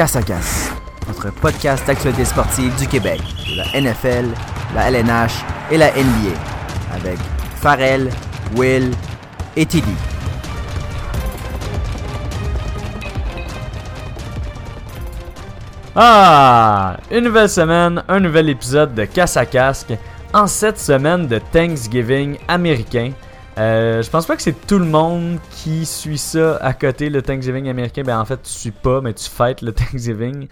[0.00, 0.72] Casse à Casse,
[1.08, 4.28] notre podcast d'actualité sportive du Québec, de la NFL,
[4.74, 6.34] la LNH et la NBA,
[6.94, 7.18] avec
[7.56, 8.08] Farrell,
[8.56, 8.92] Will
[9.54, 9.84] et Tilly.
[15.94, 16.96] Ah!
[17.10, 19.92] Une nouvelle semaine, un nouvel épisode de Casse à Casque
[20.32, 23.12] en cette semaine de Thanksgiving américain.
[23.58, 27.22] Euh, je pense pas que c'est tout le monde qui suit ça à côté, le
[27.22, 28.02] Thanksgiving américain.
[28.02, 30.48] Ben en fait, tu suis pas, mais tu fêtes le Thanksgiving.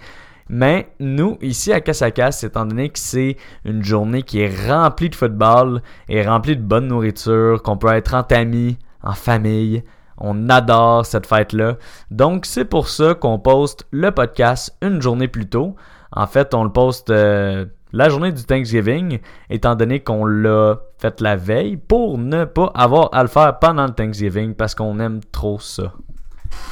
[0.48, 5.14] Mais nous, ici à Casse, étant donné que c'est une journée qui est remplie de
[5.14, 9.84] football et remplie de bonne nourriture, qu'on peut être entre amis, en famille,
[10.16, 11.76] on adore cette fête-là.
[12.10, 15.76] Donc, c'est pour ça qu'on poste le podcast une journée plus tôt.
[16.12, 19.18] En fait, on le poste euh, la journée du Thanksgiving,
[19.50, 23.86] étant donné qu'on l'a fait la veille pour ne pas avoir à le faire pendant
[23.86, 25.92] le Thanksgiving parce qu'on aime trop ça.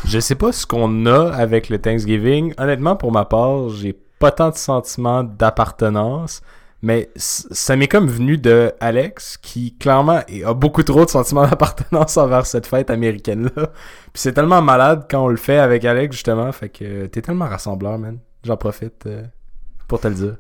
[0.06, 2.54] Je sais pas ce qu'on a avec le Thanksgiving.
[2.58, 6.42] Honnêtement, pour ma part, j'ai pas tant de sentiments d'appartenance.
[6.82, 12.16] Mais ça m'est comme venu de Alex, qui clairement a beaucoup trop de sentiments d'appartenance
[12.16, 13.50] envers cette fête américaine-là.
[14.12, 16.52] Puis c'est tellement malade quand on le fait avec Alex, justement.
[16.52, 18.18] Fait que t'es tellement rassembleur, man.
[18.44, 19.24] J'en profite euh,
[19.88, 20.36] pour te le dire.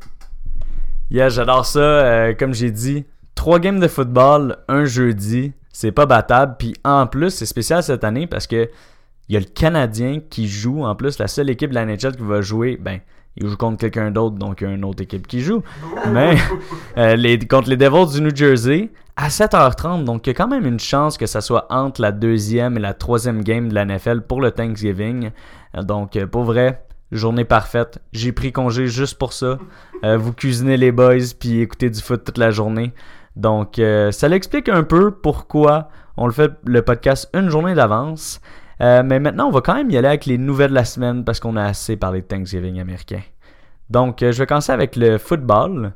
[1.10, 1.80] Yeah, j'adore ça.
[1.80, 3.04] Euh, comme j'ai dit,
[3.34, 5.52] trois games de football, un jeudi.
[5.72, 6.56] C'est pas battable.
[6.58, 8.68] Puis en plus, c'est spécial cette année parce que
[9.28, 10.84] il y a le Canadien qui joue.
[10.84, 13.00] En plus, la seule équipe de la NHL qui va jouer, ben,
[13.36, 15.62] il joue contre quelqu'un d'autre, donc il y a une autre équipe qui joue.
[16.10, 16.36] Mais
[16.98, 20.48] euh, les, contre les Devils du New Jersey, à 7h30, donc il y a quand
[20.48, 23.84] même une chance que ça soit entre la deuxième et la troisième game de la
[23.84, 25.30] NFL pour le Thanksgiving.
[25.76, 28.00] Euh, donc, pour vrai, journée parfaite.
[28.12, 29.58] J'ai pris congé juste pour ça.
[30.02, 32.92] vous cuisinez les boys, puis écoutez du foot toute la journée.
[33.36, 38.40] Donc, ça l'explique un peu pourquoi on le fait le podcast une journée d'avance.
[38.80, 41.24] Euh, mais maintenant, on va quand même y aller avec les nouvelles de la semaine
[41.24, 43.20] parce qu'on a assez parlé de Thanksgiving américain.
[43.90, 45.92] Donc, euh, je vais commencer avec le football.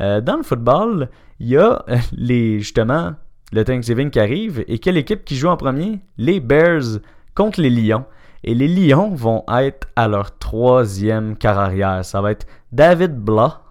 [0.00, 3.12] Euh, dans le football, il y a les justement
[3.52, 6.00] le Thanksgiving qui arrive et quelle équipe qui joue en premier?
[6.16, 7.00] Les Bears
[7.34, 8.04] contre les Lions.
[8.44, 12.04] Et les Lions vont être à leur troisième carrière.
[12.04, 13.62] Ça va être David Blah.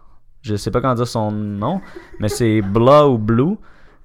[0.42, 1.80] Je sais pas comment dire son nom,
[2.20, 3.56] mais c'est Blah ou Blue.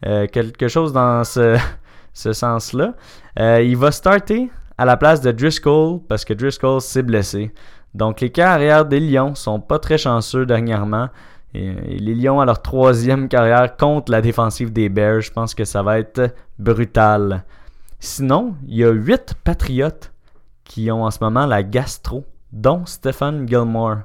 [0.03, 1.59] quelque chose dans ce,
[2.19, 2.95] ce sens-là.
[3.39, 7.53] Euh, il va starter à la place de Driscoll parce que Driscoll s'est blessé.
[7.95, 11.09] Donc les carrières des Lions sont pas très chanceux dernièrement.
[11.55, 15.65] Et, les Lions à leur troisième carrière contre la défensive des Bears, je pense que
[15.65, 17.45] ça va être brutal.
[18.01, 20.13] Sinon, il y a huit Patriotes
[20.69, 24.03] qui ont en ce moment la gastro, dont Stephen Gilmore.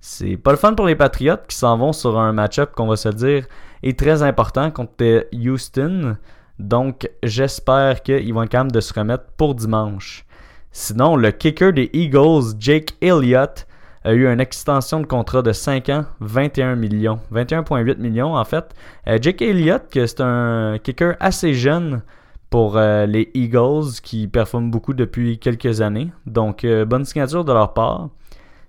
[0.00, 2.96] C'est pas le fun pour les Patriotes qui s'en vont sur un match-up qu'on va
[2.96, 3.44] se dire
[3.82, 6.16] est très important contre Houston.
[6.58, 10.24] Donc, j'espère qu'ils vont être capables de se remettre pour dimanche.
[10.72, 13.66] Sinon, le kicker des Eagles, Jake Elliott,
[14.04, 17.20] a eu une extension de contrat de 5 ans, 21 millions.
[17.32, 18.74] 21,8 millions en fait.
[19.08, 22.02] Euh, Jake Elliott, c'est un kicker assez jeune
[22.50, 26.12] pour euh, les Eagles qui performent beaucoup depuis quelques années.
[26.26, 28.10] Donc, euh, bonne signature de leur part.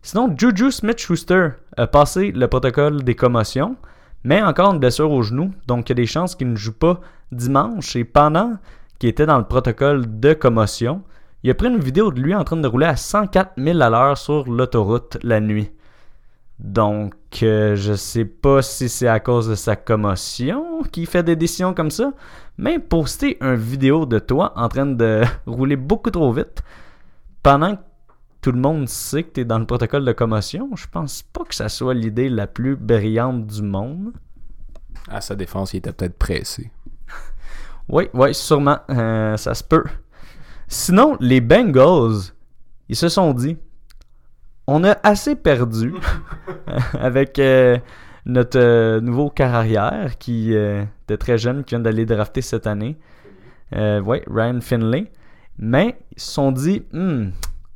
[0.02, 3.75] Sinon, Juju Smith-Schuster a passé le protocole des commotions
[4.24, 6.74] mais encore une blessure au genou, donc il y a des chances qu'il ne joue
[6.74, 7.00] pas
[7.31, 7.96] dimanche.
[7.96, 8.58] Et pendant
[9.00, 11.02] qu'il était dans le protocole de commotion,
[11.44, 13.90] il a pris une vidéo de lui en train de rouler à 104 000 à
[13.90, 15.72] l'heure sur l'autoroute la nuit.
[16.61, 21.35] Donc, euh, je sais pas si c'est à cause de sa commotion qu'il fait des
[21.35, 22.13] décisions comme ça,
[22.59, 26.61] mais poster une vidéo de toi en train de rouler beaucoup trop vite
[27.41, 27.81] pendant que
[28.41, 31.44] tout le monde sait que tu es dans le protocole de commotion, je pense pas
[31.45, 34.13] que ça soit l'idée la plus brillante du monde.
[35.09, 36.72] À sa défense, il était peut-être pressé.
[37.89, 38.78] oui, oui, sûrement.
[38.91, 39.85] Euh, ça se peut.
[40.67, 42.33] Sinon, les Bengals,
[42.88, 43.57] ils se sont dit
[44.72, 45.94] on a assez perdu
[47.00, 47.78] avec euh,
[48.26, 52.98] notre euh, nouveau carrière qui était très jeune, qui vient d'aller drafter cette année.
[53.74, 55.12] oui, Ryan Finley.
[55.58, 57.30] Mais ils se sont dit hmm,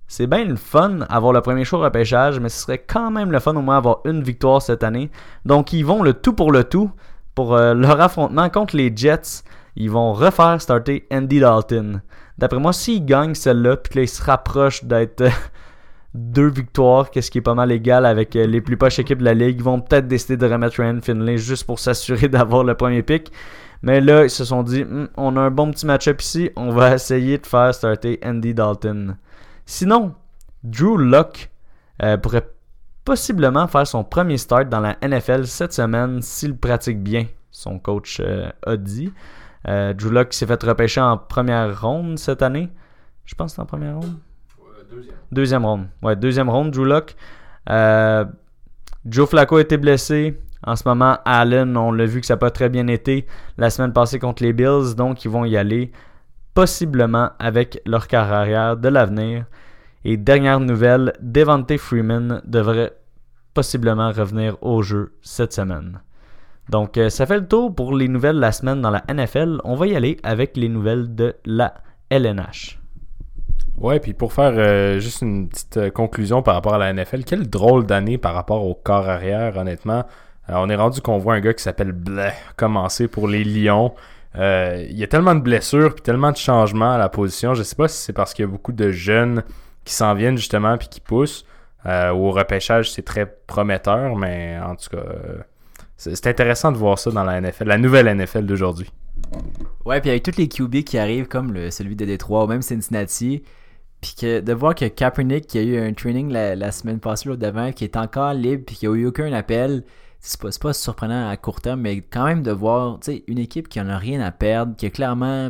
[0.08, 3.40] c'est bien le fun avoir le premier choix repêchage, mais ce serait quand même le
[3.40, 5.10] fun au moins avoir une victoire cette année.
[5.46, 6.92] Donc ils vont le tout pour le tout
[7.34, 9.44] pour euh, leur affrontement contre les Jets.
[9.76, 12.02] Ils vont refaire starter Andy Dalton.
[12.38, 15.30] D'après moi, s'ils gagnent celle-là, puis qu'ils se rapprochent d'être euh,
[16.16, 19.26] deux victoires, qu'est-ce qui est pas mal égal avec euh, les plus poches équipes de
[19.26, 22.76] la ligue, ils vont peut-être décider de remettre Ryan Finley juste pour s'assurer d'avoir le
[22.76, 23.32] premier pick.
[23.82, 26.72] Mais là, ils se sont dit, hmm, on a un bon petit match-up ici, on
[26.72, 29.18] va essayer de faire starter Andy Dalton.
[29.66, 30.16] Sinon,
[30.64, 31.52] Drew Luck
[32.02, 32.50] euh, pourrait
[33.04, 38.20] possiblement faire son premier start dans la NFL cette semaine s'il pratique bien, son coach
[38.20, 39.14] euh, a dit.
[39.68, 42.70] Euh, Drew Luck s'est fait repêcher en première ronde cette année.
[43.26, 44.18] Je pense que c'est en première ronde.
[45.32, 45.88] Deuxième ronde.
[46.02, 47.16] Ouais, deuxième ronde, Drew Lock.
[47.70, 48.26] Euh,
[49.06, 50.40] Joe Flacco a été blessé.
[50.66, 53.28] En ce moment, Allen, on l'a vu que ça n'a pas très bien été
[53.58, 55.92] la semaine passée contre les Bills, donc ils vont y aller
[56.56, 59.46] possiblement avec leur carrière de l'avenir.
[60.04, 62.94] Et dernière nouvelle, Devante Freeman devrait
[63.54, 66.02] possiblement revenir au jeu cette semaine.
[66.70, 69.60] Donc euh, ça fait le tour pour les nouvelles de la semaine dans la NFL.
[69.64, 71.76] On va y aller avec les nouvelles de la
[72.10, 72.80] LNH.
[73.78, 77.24] Ouais, puis pour faire euh, juste une petite euh, conclusion par rapport à la NFL,
[77.26, 80.06] quelle drôle d'année par rapport au corps arrière, honnêtement.
[80.48, 83.94] on est rendu qu'on voit un gars qui s'appelle Bleh commencer pour les Lions.
[84.36, 87.54] il y a tellement de blessures puis tellement de changements à la position.
[87.54, 89.44] Je sais pas si c'est parce qu'il y a beaucoup de jeunes
[89.84, 91.46] qui s'en viennent justement puis qui poussent.
[91.86, 95.04] au repêchage, c'est très prometteur, mais en tout cas,
[95.98, 98.90] c'est intéressant de voir ça dans la NFL, la nouvelle NFL d'aujourd'hui.
[99.86, 103.44] Ouais, puis avec tous les QB qui arrivent, comme celui de Détroit ou même Cincinnati,
[104.06, 107.42] puis que de voir que Kaepernick, qui a eu un training la, semaine passée, l'autre
[107.42, 109.84] d'avant, qui est encore libre, puis qui a eu aucun appel,
[110.20, 113.82] c'est pas, pas surprenant à court terme, mais quand même de voir une équipe qui
[113.82, 115.50] en a rien à perdre, qui est clairement.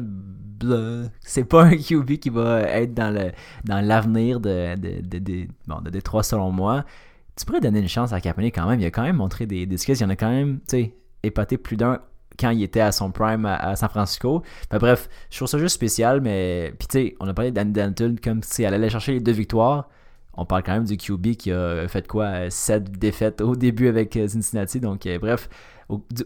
[1.20, 3.34] C'est pas un QB qui va être dans le
[3.66, 6.86] dans l'avenir de, de, de, bon, de Détroit selon moi
[7.38, 8.80] tu pourrais donner une chance à Kaepernick quand même.
[8.80, 9.98] Il a quand même montré des, des skills.
[10.00, 12.00] Il en a quand même, tu sais, épaté plus d'un
[12.40, 14.44] quand il était à son prime à, San Francisco.
[14.72, 16.74] bref, je trouve ça juste spécial, mais.
[16.78, 19.32] Puis tu sais, on a parlé d'Andy Dalton comme si elle allait chercher les deux
[19.32, 19.90] victoires.
[20.38, 24.18] On parle quand même du QB qui a fait quoi 7 défaites au début avec
[24.18, 24.80] euh, Cincinnati.
[24.80, 25.50] Donc, euh, bref,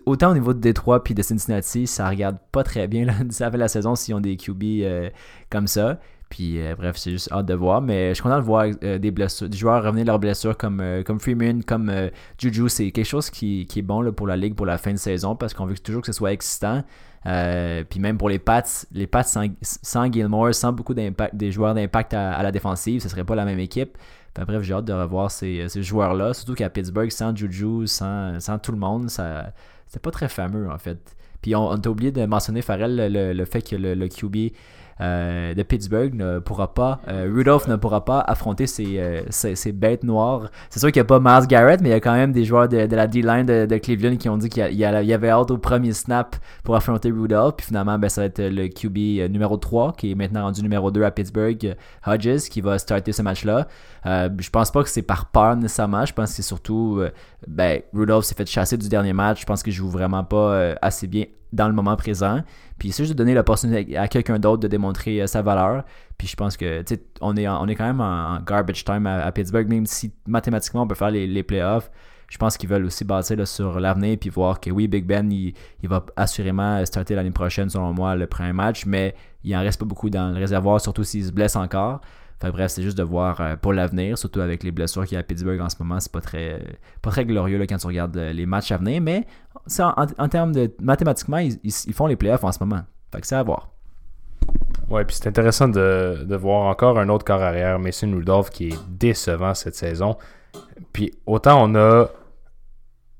[0.05, 3.57] autant au niveau de Détroit puis de Cincinnati, ça regarde pas très bien ça fait
[3.57, 5.09] la saison s'ils ont des QB euh,
[5.49, 5.99] comme ça.
[6.29, 7.81] Puis euh, bref, c'est juste hâte de voir.
[7.81, 10.55] Mais je suis content de voir euh, des, blessures, des joueurs revenir de leurs blessures
[10.55, 11.91] comme, euh, comme Freeman, comme
[12.37, 12.69] Juju.
[12.69, 15.35] C'est quelque chose qui, est bon là, pour la ligue pour la fin de saison
[15.35, 16.83] parce qu'on veut toujours que ce soit excitant.
[17.23, 22.13] puis même pour les Pats, les Pats sans, Gilmore, sans beaucoup d'impact, des joueurs d'impact
[22.13, 23.97] à, la défensive, ce serait pas la même équipe.
[24.35, 26.33] bref, j'ai hâte de revoir ces, joueurs-là.
[26.33, 29.51] Surtout qu'à Pittsburgh, sans Juju, sans, sans tout le monde, ça
[29.87, 31.15] c'est pas très fameux en fait.
[31.41, 34.53] Puis on, t'a oublié de mentionner, Farrell, le, fait que le, le QB
[35.01, 40.03] euh, de Pittsburgh ne pourra pas, euh, Rudolph ne pourra pas affronter ces, euh, bêtes
[40.03, 40.49] noires.
[40.69, 42.43] C'est sûr qu'il n'y a pas Miles Garrett, mais il y a quand même des
[42.43, 45.93] joueurs de, la D-line de, Cleveland qui ont dit qu'il y, avait hâte au premier
[45.93, 47.55] snap pour affronter Rudolph.
[47.57, 50.91] Puis finalement, ben, ça va être le QB numéro 3 qui est maintenant rendu numéro
[50.91, 51.75] 2 à Pittsburgh,
[52.05, 53.67] Hodges, qui va starter ce match-là.
[54.05, 56.05] je pense pas que c'est par peur nécessairement.
[56.05, 57.01] Je pense que c'est surtout,
[57.47, 59.41] ben, Rudolph s'est fait chasser du dernier match.
[59.41, 62.41] Je pense qu'il joue vraiment pas assez bien dans le moment présent.
[62.77, 65.83] Puis c'est juste de donner l'opportunité à quelqu'un d'autre de démontrer euh, sa valeur.
[66.17, 66.83] Puis je pense que
[67.21, 70.87] on est, on est quand même en, garbage time à, Pittsburgh, même si mathématiquement on
[70.87, 71.89] peut faire les, les playoffs.
[72.29, 75.53] Je pense qu'ils veulent aussi baser sur l'avenir puis voir que oui, Big Ben, il,
[75.83, 79.85] va assurément starter l'année prochaine, selon moi, le premier match, mais il en reste pas
[79.85, 82.01] beaucoup dans le réservoir, surtout s'il se blesse encore.
[82.41, 85.17] Enfin bref, c'est juste de voir euh, pour l'avenir, surtout avec les blessures qu'il y
[85.17, 86.63] a à Pittsburgh en ce moment, c'est pas très,
[87.01, 89.27] pas très glorieux là, quand tu regardes euh, les matchs à venir, mais
[89.79, 92.81] en, termes de mathématiquement, ils, font les playoffs en ce moment.
[93.11, 93.69] Fait que c'est à voir.
[94.89, 98.79] Ouais, puis c'est intéressant de, voir encore un autre corps arrière, Mason Rudolph, qui est
[98.87, 100.15] décevant cette saison.
[100.93, 102.07] Puis autant on a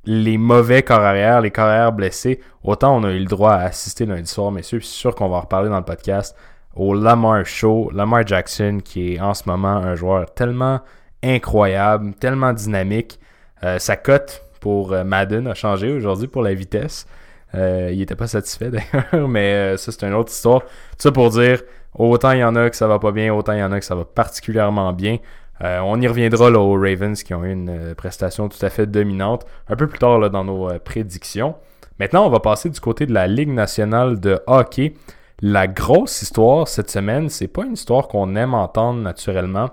[0.05, 3.65] les mauvais corps arrière, les corps arrière blessés, autant on a eu le droit à
[3.65, 4.79] assister lundi soir, messieurs.
[4.79, 6.35] c'est sûr qu'on va en reparler dans le podcast
[6.79, 7.91] au Lamar Show.
[7.93, 10.79] Lamar Jackson, qui est en ce moment un joueur tellement
[11.21, 13.19] incroyable, tellement dynamique.
[13.63, 17.05] Euh, sa cote pour euh, Madden a changé aujourd'hui pour la vitesse.
[17.53, 18.71] Euh, il n'était pas satisfait
[19.11, 20.61] d'ailleurs, mais ça c'est une autre histoire.
[20.61, 21.61] Tout ça pour dire,
[21.93, 23.79] autant il y en a que ça va pas bien, autant il y en a
[23.79, 25.17] que ça va particulièrement bien.
[25.61, 29.45] on y reviendra là, aux Ravens qui ont eu une prestation tout à fait dominante
[29.67, 31.55] un peu plus tard là, dans nos prédictions.
[31.99, 34.93] Maintenant, on va passer du côté de la Ligue nationale de hockey.
[35.41, 39.69] La grosse histoire cette semaine, c'est pas une histoire qu'on aime entendre naturellement.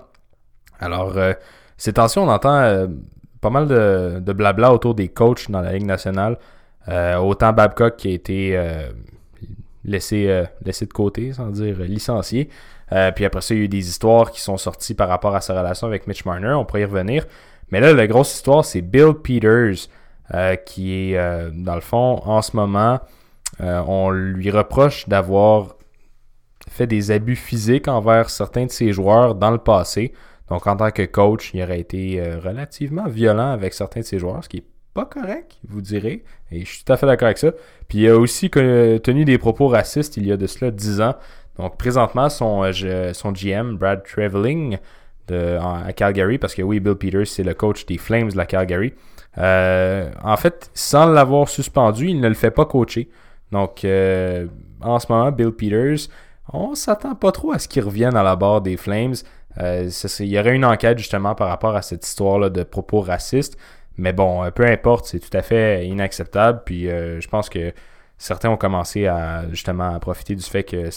[0.79, 1.33] Alors, euh,
[1.75, 2.87] ces temps-ci, on entend euh,
[3.41, 6.37] pas mal de, blabla autour des coachs dans la Ligue nationale.
[6.87, 8.77] Euh, autant Babcock qui a été
[9.83, 12.49] laissé, laissé de côté, sans dire licencié.
[13.15, 15.41] puis après ça, il y a eu des histoires qui sont sorties par rapport à
[15.41, 16.53] sa relation avec Mitch Marner.
[16.53, 17.25] On pourrait y revenir.
[17.71, 19.89] Mais là, la grosse histoire, c'est Bill Peters,
[20.65, 23.01] qui est, dans le fond, en ce moment,
[23.61, 25.75] euh, on lui reproche d'avoir
[26.69, 30.13] fait des abus physiques envers certains de ses joueurs dans le passé.
[30.49, 34.19] Donc, en tant que coach, il aurait été euh, relativement violent avec certains de ses
[34.19, 36.23] joueurs, ce qui est pas correct, vous direz.
[36.51, 37.51] Et je suis tout à fait d'accord avec ça.
[37.87, 41.15] Puis, il a aussi tenu des propos racistes il y a de cela 10 ans.
[41.57, 44.77] Donc, présentement, son, euh, son GM, Brad Traveling,
[45.27, 48.45] de, à Calgary, parce que oui, Bill Peters, c'est le coach des Flames de la
[48.45, 48.93] Calgary.
[49.35, 53.09] en fait, sans l'avoir suspendu, il ne le fait pas coacher.
[53.51, 54.47] Donc, euh,
[54.81, 56.09] en ce moment, Bill Peters,
[56.51, 59.15] on s'attend pas trop à ce qu'il revienne à la barre des Flames.
[59.59, 59.89] Euh,
[60.19, 63.57] il y aurait une enquête justement par rapport à cette histoire-là de propos racistes.
[63.97, 66.61] Mais bon, euh, peu importe, c'est tout à fait inacceptable.
[66.65, 67.73] Puis je pense que
[68.17, 70.89] certains ont commencé à justement profiter du fait que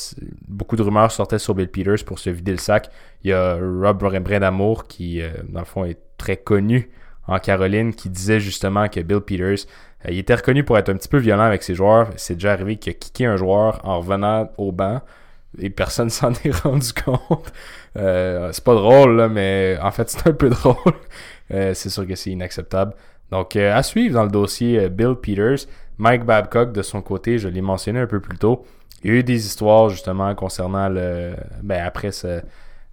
[0.47, 2.90] beaucoup de rumeurs sortaient sur Bill Peters pour se vider le sac.
[3.25, 6.90] Il y a Rob Brindamour qui, dans le fond, est très connu
[7.26, 9.66] en Caroline, qui disait justement que Bill Peters,
[10.09, 12.09] il était reconnu pour être un petit peu violent avec ses joueurs.
[12.16, 15.00] C'est déjà arrivé qu'il a kické un joueur en revenant au banc
[15.59, 17.52] et personne s'en est rendu compte.
[17.97, 20.95] Euh, c'est pas drôle, là, mais en fait, c'est un peu drôle.
[21.52, 22.95] Euh, c'est sûr que c'est inacceptable.
[23.30, 25.66] Donc, euh, à suivre dans le dossier euh, Bill Peters,
[25.99, 28.64] Mike Babcock, de son côté, je l'ai mentionné un peu plus tôt,
[29.04, 31.33] il y a eu des histoires justement concernant le.
[31.62, 32.40] Ben, après ce-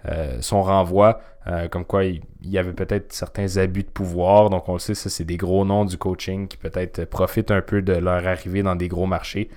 [0.10, 4.50] euh, son renvoi, euh, comme quoi il, y avait peut-être certains abus de pouvoir.
[4.50, 7.62] Donc, on le sait, ça, c'est des gros noms du coaching qui peut-être profitent un
[7.62, 9.50] peu de leur arrivée dans des gros marchés.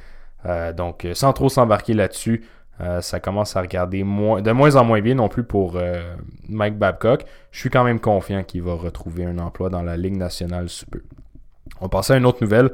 [0.47, 2.45] Euh, donc, sans trop s'embarquer là-dessus,
[3.03, 5.79] ça commence à regarder de moins en moins bien non plus pour
[6.49, 7.27] Mike Babcock.
[7.51, 10.87] Je suis quand même confiant qu'il va retrouver un emploi dans la Ligue nationale sous
[10.87, 11.03] peu.
[11.83, 12.71] On passe à une autre nouvelle.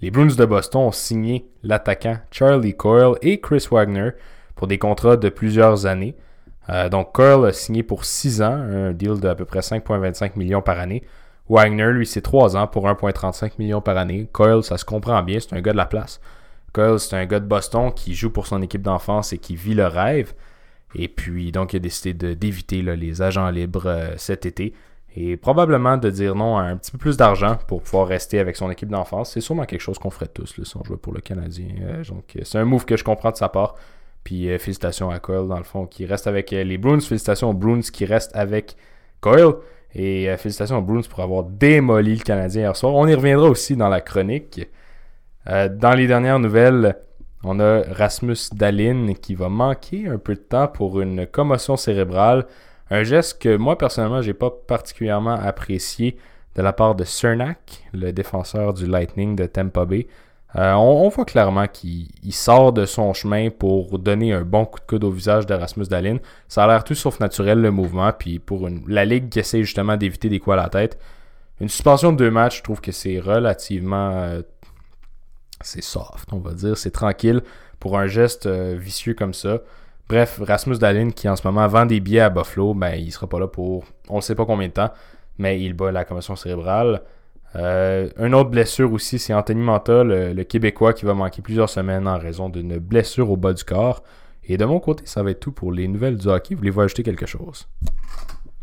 [0.00, 4.10] Les Bruins de Boston ont signé l'attaquant Charlie Coyle et Chris Wagner
[4.56, 6.16] pour des contrats de plusieurs années.
[6.70, 10.62] Euh, donc Coyle a signé pour 6 ans, un deal d'à peu près 5,25 millions
[10.62, 11.02] par année.
[11.48, 14.28] Wagner, lui, c'est 3 ans pour 1,35 millions par année.
[14.32, 16.20] Coyle, ça se comprend bien, c'est un gars de la place.
[16.72, 19.74] Coyle, c'est un gars de Boston qui joue pour son équipe d'enfance et qui vit
[19.74, 20.32] le rêve.
[20.94, 24.72] Et puis, donc, il a décidé d'éviter les agents libres euh, cet été.
[25.16, 28.56] Et probablement de dire non à un petit peu plus d'argent pour pouvoir rester avec
[28.56, 29.32] son équipe d'enfance.
[29.32, 31.68] C'est sûrement quelque chose qu'on ferait tous là, si on jouait pour le Canadien.
[31.82, 33.76] Euh, donc, c'est un move que je comprends de sa part.
[34.24, 37.00] Puis, euh, félicitations à Coyle, dans le fond, qui reste avec euh, les Bruins.
[37.00, 38.76] Félicitations aux Bruins qui restent avec
[39.20, 39.54] Coyle.
[39.94, 42.94] Et euh, félicitations aux Bruins pour avoir démoli le Canadien hier soir.
[42.94, 44.68] On y reviendra aussi dans la chronique.
[45.46, 46.96] Dans les dernières nouvelles,
[47.42, 52.46] on a Rasmus Dalin qui va manquer un peu de temps pour une commotion cérébrale.
[52.90, 56.16] Un geste que moi personnellement j'ai pas particulièrement apprécié
[56.54, 60.06] de la part de Cernak, le défenseur du Lightning de Tampa Bay.
[60.56, 64.78] Euh, on, voit clairement qu'il il sort de son chemin pour donner un bon coup
[64.78, 66.18] de coude au visage de Rasmus Dalin.
[66.46, 69.96] Ça a l'air tout sauf naturel le mouvement, puis pour la ligue qui essaie justement
[69.96, 70.98] d'éviter des coups à la tête,
[71.60, 74.42] une suspension de deux matchs, je trouve que c'est relativement euh,
[75.60, 76.76] c'est soft, on va dire.
[76.76, 77.42] C'est tranquille
[77.80, 79.58] pour un geste euh, vicieux comme ça.
[80.08, 83.26] Bref, Rasmus Dalin qui en ce moment vend des billets à Buffalo, ben il sera
[83.26, 84.90] pas là pour on ne sait pas combien de temps,
[85.38, 87.02] mais il bat la commotion cérébrale.
[87.56, 91.68] Euh, une autre blessure aussi, c'est Anthony Manta, le, le Québécois, qui va manquer plusieurs
[91.70, 94.02] semaines en raison d'une blessure au bas du corps.
[94.46, 96.54] Et de mon côté, ça va être tout pour les nouvelles du hockey.
[96.54, 97.66] Voulez-vous ajouter quelque chose?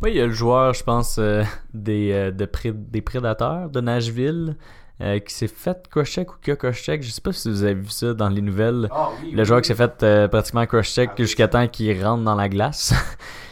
[0.02, 1.44] Oui, il y a le joueur, je pense, euh,
[1.74, 4.56] des, euh, de pré- des Prédateurs de Nashville
[5.00, 7.02] euh, qui s'est fait crosscheck ou qui a crosscheck.
[7.04, 8.90] Je sais pas si vous avez vu ça dans les nouvelles.
[9.32, 12.94] le joueur qui s'est fait euh, pratiquement crosscheck jusqu'à temps qu'il rentre dans la glace.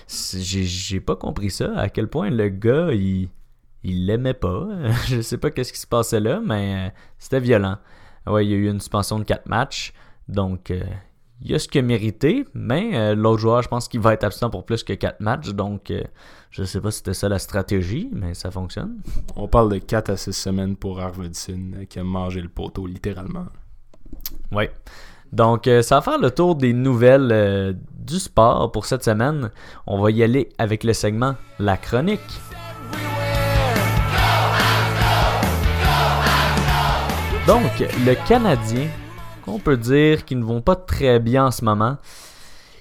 [0.37, 1.71] J'ai pas compris ça.
[1.77, 3.29] À quel point le gars, il
[3.83, 4.67] il l'aimait pas.
[5.07, 7.77] je sais pas qu'est-ce qui se passait là, mais euh, c'était violent.
[8.27, 9.93] Ouais, il y a eu une suspension de 4 matchs.
[10.27, 10.83] Donc, euh,
[11.41, 14.25] il a ce qu'il a mérité, mais euh, l'autre joueur, je pense qu'il va être
[14.25, 15.49] absent pour plus que 4 matchs.
[15.49, 16.03] Donc, euh,
[16.51, 18.97] je sais pas si c'était ça la stratégie, mais ça fonctionne.
[19.35, 23.45] On parle de 4 à 6 semaines pour Arvidsson qui a mangé le poteau littéralement.
[24.51, 24.65] Oui.
[25.31, 29.51] Donc, euh, ça va faire le tour des nouvelles euh, du sport pour cette semaine.
[29.85, 32.19] On va y aller avec le segment La chronique.
[37.49, 38.89] Donc, le Canadien,
[39.43, 41.97] qu'on peut dire qu'ils ne vont pas très bien en ce moment,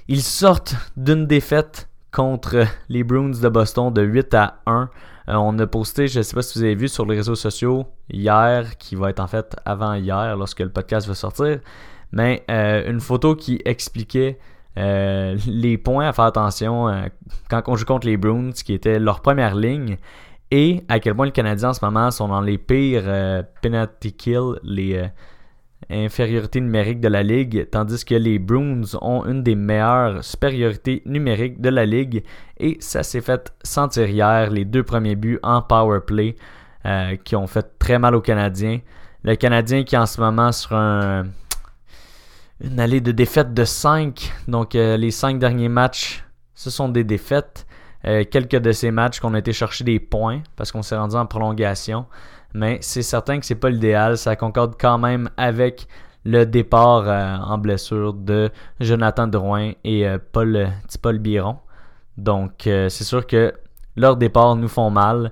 [0.09, 4.91] ils sortent d'une défaite contre les Bruins de Boston de 8 à 1.
[5.31, 7.35] Euh, on a posté, je ne sais pas si vous avez vu sur les réseaux
[7.35, 11.61] sociaux hier, qui va être en fait avant hier lorsque le podcast va sortir,
[12.13, 14.39] mais euh, une photo qui expliquait
[14.77, 17.09] euh, les points à faire attention
[17.49, 19.97] quand on joue contre les Bruins, qui était leur première ligne,
[20.51, 24.13] et à quel point les Canadiens en ce moment sont dans les pires euh, penalty
[24.13, 25.07] kills, les euh,
[25.91, 31.61] infériorités numériques de la ligue, tandis que les Bruins ont une des meilleures supériorités numériques
[31.61, 32.25] de la ligue,
[32.59, 36.37] et ça s'est fait sentir hier, les deux premiers buts en power play
[36.87, 38.81] euh, qui ont fait très mal aux Canadiens.
[39.25, 41.25] Le Canadien qui est en ce moment sur un,
[42.61, 44.33] une allée de défaites de 5.
[44.47, 46.25] Donc euh, les 5 derniers matchs,
[46.55, 47.67] ce sont des défaites.
[48.07, 51.17] Euh, quelques de ces matchs qu'on a été chercher des points parce qu'on s'est rendu
[51.17, 52.07] en prolongation.
[52.55, 54.17] Mais c'est certain que c'est pas l'idéal.
[54.17, 55.89] Ça concorde quand même avec
[56.25, 58.51] le départ euh, en blessure de
[58.81, 60.69] Jonathan Drouin et euh, Paul,
[61.03, 61.59] Paul Biron.
[62.17, 63.55] Donc c'est sûr que
[63.95, 65.31] leurs départs nous font mal.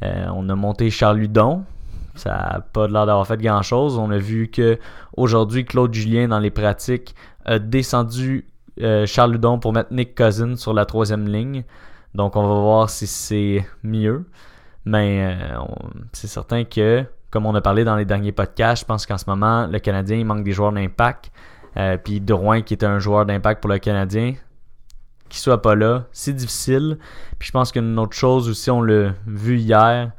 [0.00, 1.64] On a monté Charles Ludon.
[2.14, 3.98] Ça n'a pas l'air d'avoir fait grand chose.
[3.98, 4.78] On a vu que
[5.16, 8.46] aujourd'hui Claude Julien dans les pratiques a descendu
[9.06, 11.64] Charles pour mettre Nick Cousin sur la troisième ligne.
[12.14, 14.26] Donc, on va voir si c'est mieux.
[14.84, 15.58] Mais euh,
[16.12, 19.24] c'est certain que, comme on a parlé dans les derniers podcasts, je pense qu'en ce
[19.28, 21.30] moment, le Canadien, il manque des joueurs d'impact.
[21.76, 24.34] Euh, puis Drouin, qui est un joueur d'impact pour le Canadien,
[25.28, 26.98] qui soit pas là, c'est difficile.
[27.38, 30.12] Puis je pense qu'une autre chose aussi, on l'a vu hier.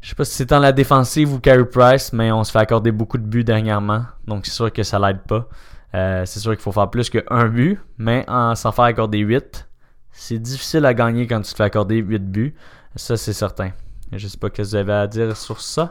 [0.00, 2.58] Je sais pas si c'est dans la défensive ou Carey Price, mais on se fait
[2.58, 4.04] accorder beaucoup de buts dernièrement.
[4.26, 5.48] Donc c'est sûr que ça l'aide pas.
[5.94, 9.68] Euh, c'est sûr qu'il faut faire plus qu'un but, mais en s'en faire accorder 8,
[10.12, 12.54] c'est difficile à gagner quand tu te fais accorder 8 buts.
[12.96, 13.72] Ça, c'est certain.
[14.12, 15.88] Je sais pas ce que vous avez à dire sur ça.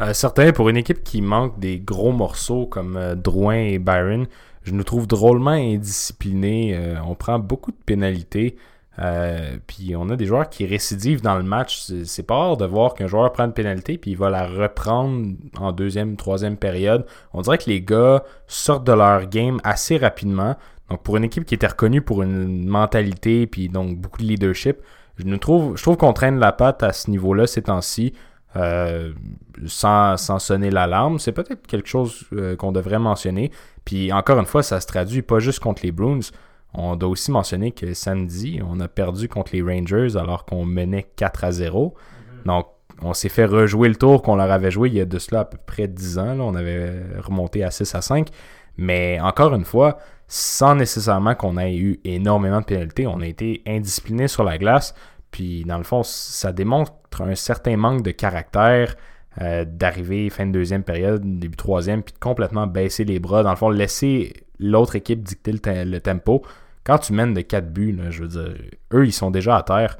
[0.00, 4.26] Euh, certain, pour une équipe qui manque des gros morceaux comme euh, Drouin et Byron,
[4.64, 6.76] je nous trouve drôlement indisciplinés.
[6.76, 8.56] Euh, on prend beaucoup de pénalités.
[9.66, 11.90] Puis on a des joueurs qui récidivent dans le match.
[12.04, 15.32] C'est pas rare de voir qu'un joueur prend une pénalité puis il va la reprendre
[15.58, 17.04] en deuxième, troisième période.
[17.32, 20.54] On dirait que les gars sortent de leur game assez rapidement.
[20.90, 24.78] Donc pour une équipe qui était reconnue pour une mentalité puis donc beaucoup de leadership,
[25.16, 28.12] je nous trouve, je trouve qu'on traîne la patte à ce niveau-là ces temps-ci.
[28.56, 29.12] Euh,
[29.66, 31.18] sans, sans, sonner l'alarme.
[31.18, 32.24] C'est peut-être quelque chose
[32.56, 33.50] qu'on devrait mentionner.
[33.84, 36.20] Puis encore une fois, ça se traduit pas juste contre les Bruins.
[36.72, 41.06] On doit aussi mentionner que samedi, on a perdu contre les Rangers alors qu'on menait
[41.16, 41.94] 4 à 0.
[41.94, 42.44] Mhm.
[42.46, 42.66] Donc,
[43.02, 45.40] on s'est fait rejouer le tour qu'on leur avait joué il y a de cela
[45.40, 46.38] à peu près 10 ans.
[46.40, 48.28] On avait remonté à 6 à 5.
[48.76, 53.62] Mais encore une fois, sans nécessairement qu'on ait eu énormément de pénalités, on a été
[53.66, 54.94] indiscipliné sur la glace.
[55.30, 58.96] Puis, dans le fond, ça démontre un certain manque de caractère
[59.40, 63.42] euh, d'arriver fin de deuxième période, début troisième, puis de complètement baisser les bras.
[63.42, 66.44] Dans le fond, laisser l'autre équipe dicter le tempo
[66.84, 68.54] quand tu mènes de 4 buts, je veux dire,
[68.92, 69.98] eux, ils sont déjà à terre.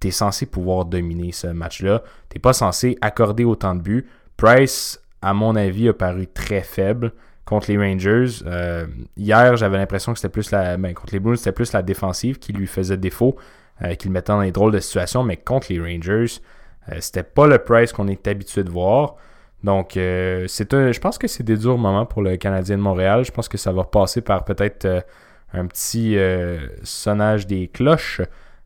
[0.00, 2.02] Tu es censé pouvoir dominer ce match-là.
[2.28, 4.08] Tu pas censé accorder autant de buts.
[4.36, 7.12] Price, à mon avis, a paru très faible
[7.44, 8.42] contre les Rangers.
[8.46, 10.76] Euh, hier, j'avais l'impression que c'était plus la.
[10.76, 13.36] Ben, contre les Bruins, c'était plus la défensive qui lui faisait défaut,
[13.82, 15.22] euh, qui le mettait dans des drôles de situations.
[15.24, 16.40] Mais contre les Rangers,
[16.88, 19.16] euh, c'était pas le Price qu'on est habitué de voir.
[19.62, 23.26] Donc, c'est un, je pense que c'est des durs moments pour le Canadien de Montréal.
[23.26, 25.04] Je pense que ça va passer par peut-être
[25.52, 26.16] un petit
[26.82, 28.22] sonnage des cloches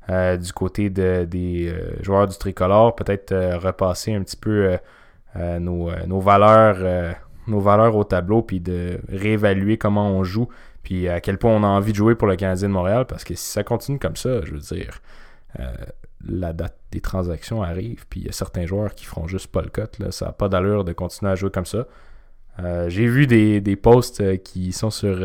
[0.08, 2.94] du côté des joueurs du tricolore.
[2.94, 4.78] Peut-être repasser un petit peu
[5.34, 10.48] nos, valeurs, nos valeurs au tableau, puis de réévaluer comment on joue,
[10.82, 13.06] puis à quel point on a envie de jouer pour le Canadien de Montréal.
[13.06, 15.00] Parce que si ça continue comme ça, je veux dire,
[16.26, 19.62] la date des transactions arrive, puis il y a certains joueurs qui feront juste pas
[19.62, 19.82] le cut.
[19.98, 20.10] Là.
[20.10, 21.86] Ça n'a pas d'allure de continuer à jouer comme ça.
[22.88, 25.18] J'ai vu des, des posts qui sont sur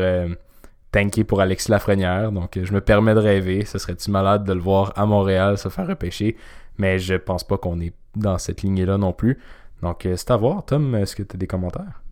[0.92, 2.32] tanké pour Alexis Lafrenière.
[2.32, 3.64] Donc, je me permets de rêver.
[3.64, 6.36] Ce serait-tu malade de le voir à Montréal se faire repêcher?
[6.78, 9.38] Mais je pense pas qu'on est dans cette lignée-là non plus.
[9.82, 10.64] Donc, euh, c'est à voir.
[10.64, 12.02] Tom, est-ce que tu as des commentaires?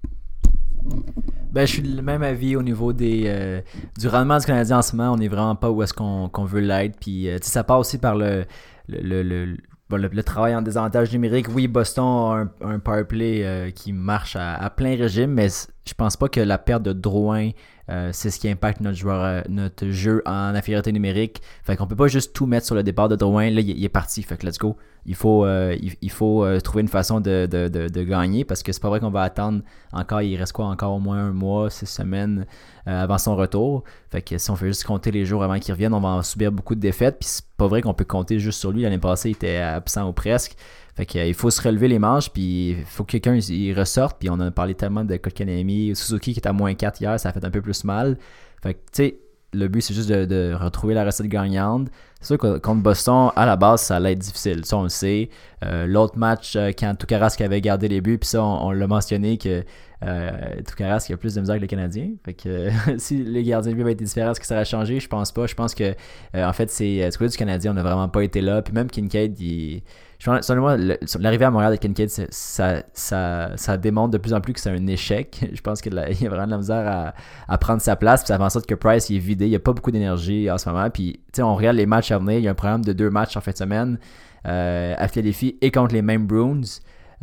[1.53, 3.61] Ben, je suis le même avis au niveau des, euh,
[3.99, 5.13] du rendement du Canadien en ce moment.
[5.13, 6.99] On n'est vraiment pas où est-ce qu'on veut l'être.
[6.99, 8.45] Puis, euh, ça part aussi par le,
[8.89, 11.47] le, le, travail en désavantage numérique.
[11.55, 15.49] Oui, Boston a un, un power play qui marche à, à, plein régime, mais
[15.89, 17.51] je pense pas que la perte de Drouin
[17.91, 21.41] euh, c'est ce qui impacte euh, notre jeu en infériorité numérique.
[21.63, 23.51] Fait qu'on peut pas juste tout mettre sur le départ de Drouin.
[23.51, 24.23] Là, il, est parti.
[24.23, 24.77] Fait que let's go.
[25.07, 28.91] Il faut, euh, il, faut trouver une façon de, de, gagner parce que c'est pas
[28.91, 30.21] vrai qu'on va attendre encore.
[30.21, 32.45] Il reste quoi Encore au moins un mois, six semaines
[32.85, 33.85] avant son retour.
[34.11, 36.53] Fait que si on fait juste compter les jours avant qu'il revienne, on va subir
[36.53, 37.19] beaucoup de défaites.
[37.21, 38.83] Puis c'est pas vrai qu'on peut compter juste sur lui.
[38.83, 40.57] L'année passée, il était absent ou presque.
[40.99, 44.17] Fait qu'il faut se relever les manches, puis il faut que quelqu'un y ressorte.
[44.19, 47.29] Puis on a parlé tellement de Kotkaniemi, Suzuki qui est à moins 4 hier, ça
[47.29, 48.19] a fait un peu plus mal.
[48.61, 49.19] Fait que, tu sais,
[49.53, 51.87] le but c'est juste de, retrouver la recette gagnante.
[52.21, 54.65] C'est sûr que contre Boston, à la base, ça allait être difficile.
[54.65, 55.31] Ça, on le sait.
[55.65, 59.39] Euh, l'autre match, euh, quand Toukaras avait gardé les buts, puis ça, on, l'a mentionné
[59.39, 59.63] que
[60.05, 60.31] euh,
[60.67, 62.11] Toukaras a plus de misère que les Canadiens.
[62.25, 64.99] Fait que si les gardiens de but avaient été différents, est-ce que ça aurait changé?
[64.99, 65.47] Je pense pas.
[65.47, 65.95] Je pense que,
[66.35, 68.63] en fait, c'est du côté du Canadien, on n'a vraiment pas été là.
[68.63, 69.85] Puis même Kincaid, il
[70.19, 70.77] Selon moi,
[71.21, 74.71] l'arrivée à Montréal de Kincaid, ça, ça, ça, démontre de plus en plus que c'est
[74.71, 75.49] un échec.
[75.53, 77.15] Je pense qu'il y a vraiment de la misère
[77.47, 78.23] à, prendre sa place.
[78.23, 79.47] Puis ça fait en sorte que Price est vidé.
[79.47, 80.91] Il n'y a pas beaucoup d'énergie en ce moment.
[80.91, 82.39] Puis, on regarde les matchs à venir.
[82.39, 83.99] Il y a un programme de deux matchs en fin de semaine
[84.47, 86.63] euh, à Philadelphie et contre les mêmes Bruins.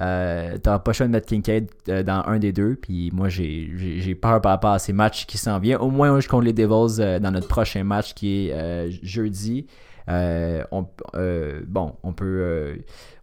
[0.01, 2.75] Euh, T'auras pas choix de mettre Kincaid euh, dans un des deux.
[2.75, 5.77] Puis moi, j'ai peur par rapport à ces matchs qui s'en viennent.
[5.77, 9.67] Au moins, je compte les Devils euh, dans notre prochain match qui est jeudi.
[10.09, 12.75] Euh, on, euh, bon, on peut, euh,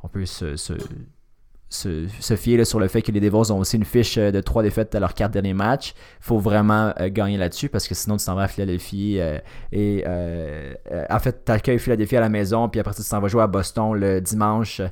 [0.03, 4.19] on peut se, se, fier sur le fait que les Devils ont aussi une fiche
[4.19, 5.95] de trois défaites à leurs quatre derniers matchs.
[6.21, 9.19] Il faut vraiment gagner là-dessus parce que sinon tu t'en vas à Philadelphie
[9.73, 13.43] et en fait tu accueilles Philadelphie à la maison puis après tu t'en vas jouer
[13.43, 14.83] à Boston le dimanche.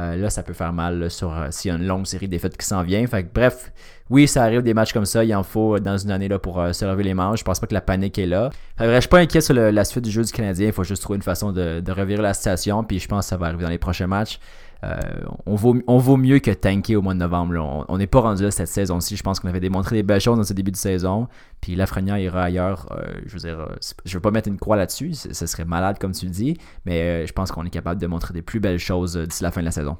[0.00, 1.08] Euh, là, ça peut faire mal euh,
[1.50, 3.06] s'il y a une longue série de défaites qui s'en vient.
[3.06, 3.72] Fait que, bref,
[4.08, 5.24] oui, ça arrive des matchs comme ça.
[5.24, 7.40] Il en faut dans une année là, pour se lever les manches.
[7.40, 8.50] Je pense pas que la panique est là.
[8.78, 10.68] Fait que, je suis pas inquiet sur la suite du jeu du Canadien.
[10.68, 12.82] Il faut juste trouver une façon de, de revirer la situation.
[12.82, 14.40] Puis je pense que ça va arriver dans les prochains matchs.
[14.82, 14.98] Euh,
[15.44, 17.84] on, vaut, mieux que tanker au mois de novembre.
[17.88, 19.16] On n'est pas rendu là cette saison-ci.
[19.16, 21.28] Je pense qu'on avait démontré des belles choses dans ce début de saison.
[21.60, 22.86] Puis Lafrenière ira ailleurs.
[22.92, 25.12] Euh, je veux dire, euh, je veux pas mettre une croix là-dessus.
[25.14, 26.56] Ce serait malade, comme tu le dis.
[26.86, 29.60] Mais je pense qu'on est capable de montrer des plus belles choses d'ici la fin
[29.60, 29.96] de la saison.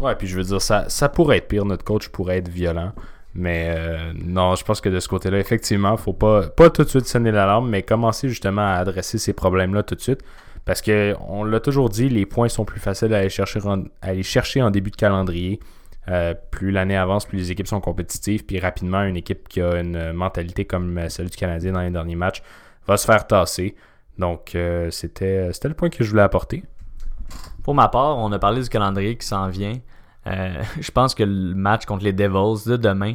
[0.00, 1.64] Ouais, puis je veux dire, ça, ça pourrait être pire.
[1.64, 2.92] Notre coach pourrait être violent.
[3.36, 3.76] Mais
[4.24, 7.32] non, je pense que de ce côté-là, effectivement, faut pas, pas tout de suite sonner
[7.32, 10.20] l'alarme, mais commencer justement à adresser ces problèmes-là tout de suite.
[10.64, 14.70] Parce que on l'a toujours dit, les points sont plus faciles à aller chercher en,
[14.70, 15.60] début de calendrier.
[16.08, 19.80] Euh, plus l'année avance, plus les équipes sont compétitives, puis rapidement, une équipe qui a
[19.80, 22.42] une mentalité comme celle du Canadien dans les derniers matchs
[22.86, 23.74] va se faire tasser.
[24.18, 26.64] Donc, euh, c'était, c'était le point que je voulais apporter.
[27.62, 29.78] Pour ma part, on a parlé du calendrier qui s'en vient.
[30.26, 33.14] Euh, je pense que le match contre les Devils de demain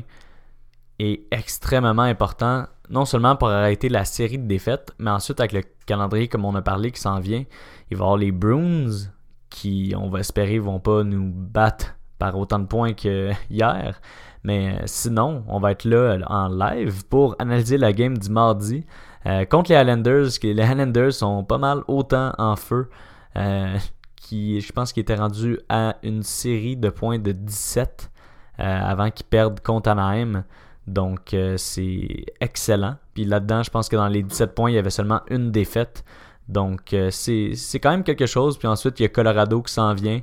[0.99, 5.61] est extrêmement important non seulement pour arrêter la série de défaites, mais ensuite avec le
[5.85, 7.43] calendrier comme on a parlé qui s'en vient,
[7.91, 8.89] il va y avoir les Bruins
[9.49, 13.99] qui, on va espérer, vont pas nous battre par autant de points que hier.
[14.43, 18.29] Mais euh, sinon, on va être là euh, en live pour analyser la game du
[18.29, 18.85] mardi
[19.25, 20.29] euh, contre les Highlanders.
[20.43, 22.89] Les Highlanders sont pas mal autant en feu.
[24.15, 28.11] qui, je pense qu'ils étaient rendus à une série de points de 17
[28.57, 30.43] avant qu'ils perdent contre Anaheim.
[30.89, 32.95] Donc, euh, c'est excellent.
[33.13, 36.03] Puis là-dedans, je pense que dans les 17 points, il y avait seulement une défaite.
[36.47, 38.57] Donc, euh, c'est quand même quelque chose.
[38.57, 40.21] Puis ensuite, il y a Colorado qui s'en vient.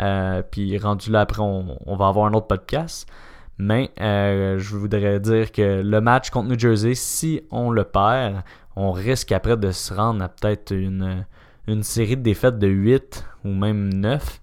[0.00, 3.08] Euh, puis rendu là, après, on, va avoir un autre podcast.
[3.58, 8.42] Mais je voudrais dire que le match contre New Jersey, si on le perd,
[8.76, 11.24] on risque après de se rendre à peut-être une,
[11.68, 14.40] une série de défaites de 8 ou même 9.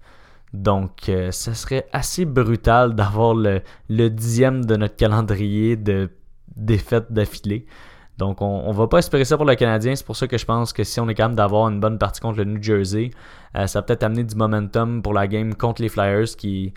[0.56, 3.62] Donc, euh, ce serait assez brutal d'avoir le,
[4.10, 6.10] dixième de notre calendrier de
[6.56, 7.66] défaites d'affilée.
[8.18, 9.96] Donc, on, ne va pas espérer ça pour le Canadien.
[9.96, 12.22] C'est pour ça que je pense que si on est capable d'avoir une bonne partie
[12.22, 13.12] contre le New Jersey,
[13.58, 16.74] euh, ça va peut-être amener du momentum pour la game contre les Flyers qui est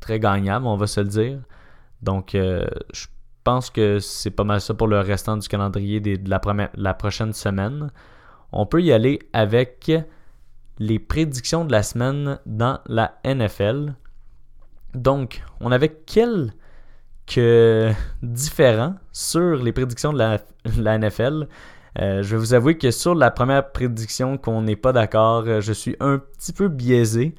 [0.00, 1.40] très gagnable, on va se le dire.
[2.00, 3.06] Donc, euh, je
[3.44, 6.40] pense que c'est pas mal ça pour le restant du calendrier de la,
[6.74, 7.90] la prochaine semaine.
[8.52, 9.90] On peut y aller avec
[10.78, 13.94] les prédictions de la semaine dans la NFL.
[14.94, 17.40] Donc, on avait quelques
[18.22, 21.48] différents sur les prédictions de la, NFL.
[21.98, 25.60] Euh, je vais vous avouer que sur la première prédiction qu'on n'est pas d'accord, euh,
[25.60, 27.34] je suis un petit peu biaisé.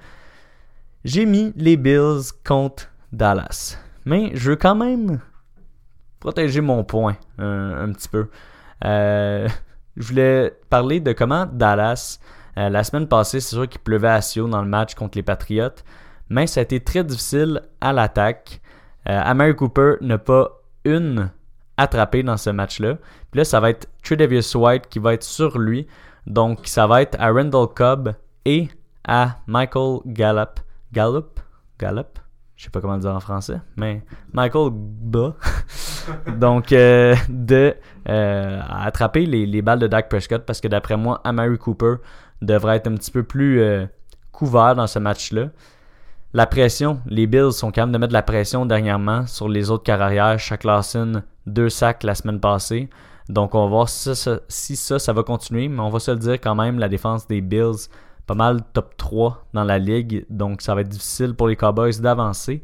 [1.06, 3.78] J'ai mis les Bills contre Dallas.
[4.06, 5.20] Mais je veux quand même
[6.20, 8.28] protéger mon point un, petit peu.
[8.84, 9.48] Euh,
[9.96, 12.20] je voulais parler de comment Dallas
[12.60, 15.24] euh, la semaine passée, c'est sûr qu'il pleuvait à Sio dans le match contre les
[15.24, 15.70] Patriots,
[16.30, 18.62] mais ça a été très difficile à l'attaque.
[19.08, 21.32] Euh, Amari Cooper n'a pas une
[21.78, 22.96] attrapée dans ce match-là.
[23.32, 25.88] Puis là, ça va être Tredavious White qui va être sur lui.
[26.28, 28.68] Donc, ça va être à Randall Cobb et
[29.08, 30.60] à Michael Gallup.
[30.92, 31.40] Gallup?
[31.80, 32.20] Gallup?
[32.58, 35.36] Je sais pas comment dire en français, mais Michael Ba.
[36.28, 37.74] Donc, euh, de
[38.10, 41.96] attraper les, les, balles de Dak Prescott parce que d'après moi, Amari Cooper
[42.42, 43.86] devrait être un petit peu plus euh,
[44.32, 45.50] couvert dans ce match-là.
[46.34, 49.84] La pression, les Bills sont même de mettre de la pression dernièrement sur les autres
[49.84, 50.38] carrières.
[50.40, 52.90] Chaque Lawson, deux sacs la semaine passée.
[53.30, 55.68] Donc on va voir si ça, ça, va continuer.
[55.68, 57.90] Mais on va se le dire quand même, la défense des Bills,
[58.28, 60.26] pas mal top 3 dans la ligue.
[60.30, 62.64] Donc ça va être difficile pour les Cowboys d'avancer.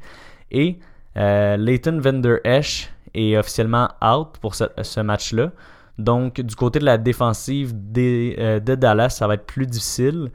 [0.51, 0.77] Et
[1.17, 5.51] euh, Leighton Vender Esch est officiellement out pour ce match-là.
[5.97, 10.32] Donc, du côté de la défensive euh, de Dallas, ça va être plus difficile.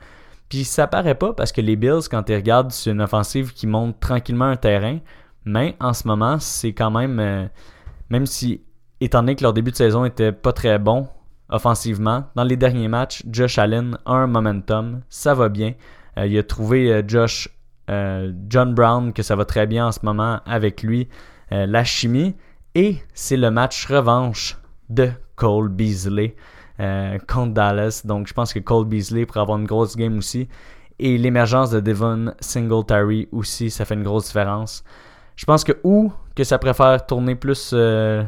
[0.48, 3.66] Puis ça paraît pas parce que les Bills, quand ils regardent, c'est une offensive qui
[3.66, 4.98] monte tranquillement un terrain.
[5.44, 7.20] Mais en ce moment, c'est quand même.
[7.20, 7.46] Euh,
[8.08, 8.62] même si,
[9.00, 11.08] étant donné que leur début de saison était pas très bon
[11.48, 15.02] offensivement, dans les derniers matchs, Josh Allen a un momentum.
[15.08, 15.74] Ça va bien.
[16.18, 17.48] Euh, il a trouvé Josh.
[18.48, 21.08] John Brown, que ça va très bien en ce moment avec lui.
[21.50, 22.36] la chimie.
[22.74, 24.56] Et c'est le match revanche
[24.88, 26.36] de Cole Beasley
[26.78, 28.02] euh, contre Dallas.
[28.04, 30.48] Donc je pense que Cole Beasley pourrait avoir une grosse game aussi.
[30.98, 34.84] Et l'émergence de Devon Singletary aussi, ça fait une grosse différence.
[35.36, 38.22] Je pense que où que ça préfère tourner plus euh,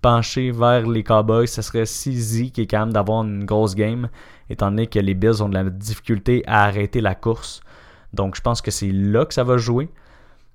[0.00, 4.08] penché vers les Cowboys, ce serait CZ qui est capable d'avoir une grosse game,
[4.48, 7.60] étant donné que les Bills ont de la difficulté à arrêter la course.
[8.12, 9.88] Donc je pense que c'est là que ça va jouer.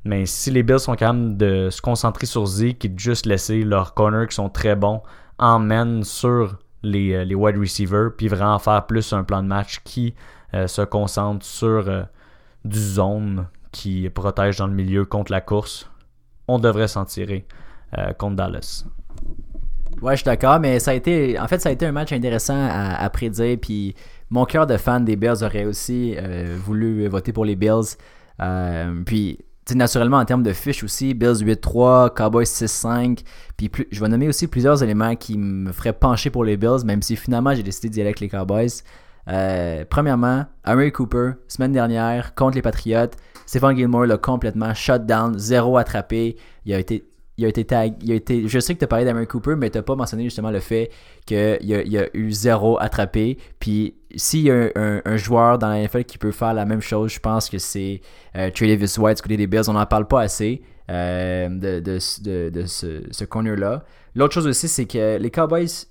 [0.06, 3.64] Mais si les Bills sont capables de se concentrer sur Zeke et de juste laisser
[3.64, 5.02] leurs corners qui sont très bons
[5.38, 9.82] emmène sur les, euh, les, wide receivers, puis vraiment faire plus un plan de match
[9.84, 10.14] qui
[10.54, 12.04] euh, se concentre sur, euh,
[12.66, 15.90] du zone qui protège dans le milieu contre la course,
[16.48, 17.46] on devrait s'en tirer
[18.18, 18.86] contre Dallas.
[20.02, 22.12] Ouais, je suis d'accord, mais ça a été, en fait, ça a été un match
[22.12, 23.58] intéressant à, prédire.
[23.62, 23.96] Puis
[24.30, 26.16] mon cœur de fan des Bills aurait aussi
[26.66, 27.98] voulu voter pour les Bills.
[29.06, 29.40] Puis
[29.76, 33.20] naturellement en termes de fiches aussi, Bills 8-3, Cowboys 6-5.
[33.58, 37.02] Puis je vais nommer aussi plusieurs éléments qui me feraient pencher pour les Bills, même
[37.02, 38.84] si finalement j'ai décidé d'y aller avec les Cowboys.
[39.28, 43.12] Euh, premièrement, Amari Cooper, semaine dernière, contre les Patriots,
[43.46, 46.38] Stephen Gilmore l'a complètement shut down, zéro attrapé.
[46.66, 47.06] Il a été
[47.38, 47.66] il a été
[48.02, 50.26] il a été, je sais que tu as parlé Cooper, mais tu n'as pas mentionné
[50.26, 50.92] justement le fait
[51.26, 53.38] qu'il y a, il a eu zéro attrapé.
[53.60, 57.12] Puis s'il y a un, joueur dans la NFL qui peut faire la même chose,
[57.14, 58.02] je pense que c'est
[58.36, 59.70] euh, Trey Davis White du côté des Bills.
[59.70, 63.84] On n'en parle pas assez euh, de, ce, ce corner-là.
[64.16, 65.86] L'autre chose aussi, c'est que les Cowboys,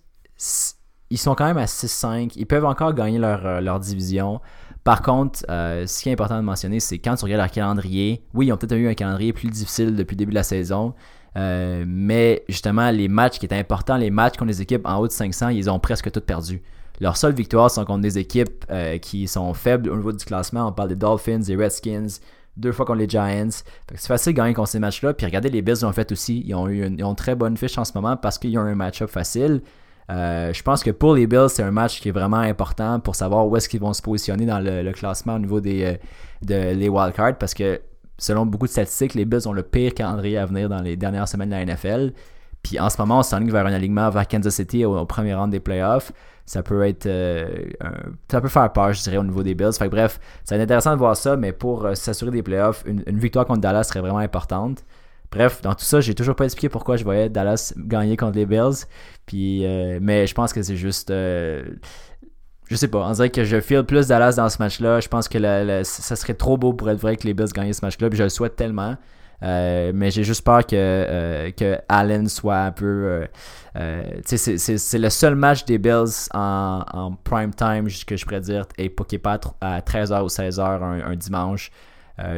[1.11, 2.33] ils sont quand même à 6-5.
[2.35, 4.41] Ils peuvent encore gagner leur, euh, division.
[4.83, 8.25] Par contre, euh, ce qui est important de mentionner, c'est quand tu regardes leur calendrier,
[8.35, 10.95] oui, ils ont peut-être eu un calendrier plus difficile depuis le début de la saison,
[11.37, 15.13] mais justement, les matchs qui étaient importants, les matchs contre les équipes en haut de
[15.13, 16.61] 500, ils ont presque toutes perdu.
[17.01, 20.69] Leurs seules victoires sont contre des équipes euh, qui sont faibles au niveau du classement.
[20.69, 22.09] On parle des Dolphins, des Redskins,
[22.57, 23.51] deux fois contre les Giants.
[23.95, 25.15] C'est facile de gagner contre ces matchs-là.
[25.15, 26.43] Puis regardez, les Bills l'ont fait aussi.
[26.45, 29.11] Ils ont eu une, très bonne fiche en ce moment parce qu'ils ont un match-up
[29.11, 29.63] facile.
[30.11, 33.15] Euh, je pense que pour les Bills, c'est un match qui est vraiment important pour
[33.15, 35.99] savoir où est-ce qu'ils vont se positionner dans le, classement au niveau des
[36.43, 37.81] de, les wildcards parce que
[38.19, 41.29] selon beaucoup de statistiques, les Bills ont le pire calendrier à venir dans les dernières
[41.29, 42.13] semaines de la NFL.
[42.63, 45.51] Puis en ce moment, on s'enligne vers un alignement vers Kansas City au, premier round
[45.51, 46.13] des playoffs.
[46.49, 47.05] Ça peut être.
[47.05, 47.47] Euh,
[48.31, 49.75] ça peut faire peur, je dirais, au niveau des Bills.
[49.79, 53.45] Fait bref, c'est intéressant de voir ça, mais pour euh, s'assurer des playoffs, une, victoire
[53.45, 54.83] contre Dallas serait vraiment importante.
[55.31, 58.47] Bref, dans tout ça, j'ai toujours pas expliqué pourquoi je voyais Dallas gagner contre les
[58.47, 58.87] Bills.
[59.27, 63.61] Puis, euh, mais je pense que c'est juste je sais pas, on dirait que je
[63.61, 65.01] feel plus Dallas dans ce match-là.
[65.01, 67.85] Je pense que ça serait trop beau pour être vrai que les Bills gagnent ce
[67.85, 68.09] match-là.
[68.09, 68.97] Puis je le souhaite tellement.
[69.43, 73.27] Euh, mais j'ai juste peur que, euh, que Allen soit un peu.
[73.77, 78.89] Euh, c'est le seul match des Bills en, prime time que je pourrais dire et
[79.19, 81.71] pas à 13h ou 16h un, dimanche.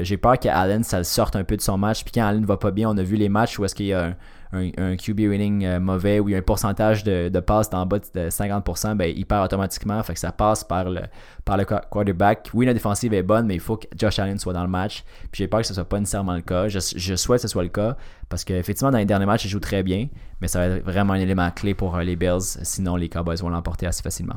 [0.03, 2.05] J'ai peur qu'Allen ça sorte un peu de son match.
[2.05, 3.93] Puis quand Allen va pas bien, on a vu les matchs où est-ce qu'il y
[3.93, 4.15] a
[4.53, 7.99] un, QB winning euh, mauvais ou il y a un pourcentage de, passes en bas
[7.99, 10.03] de 50%, ben, il perd automatiquement.
[10.03, 11.03] Fait que ça passe par le,
[11.45, 12.51] par le quarterback.
[12.53, 15.05] Oui, la défensive est bonne, mais il faut que Josh Allen soit dans le match.
[15.31, 16.69] Puis j'ai peur que ce soit pas nécessairement le cas.
[16.69, 17.97] Je, souhaite que ce soit le cas
[18.29, 20.09] parce qu'effectivement, dans les derniers matchs, il joue très bien,
[20.41, 22.41] mais ça va être vraiment un élément clé pour euh, les Bills.
[22.63, 24.37] Sinon, les Cowboys vont l'emporter assez facilement.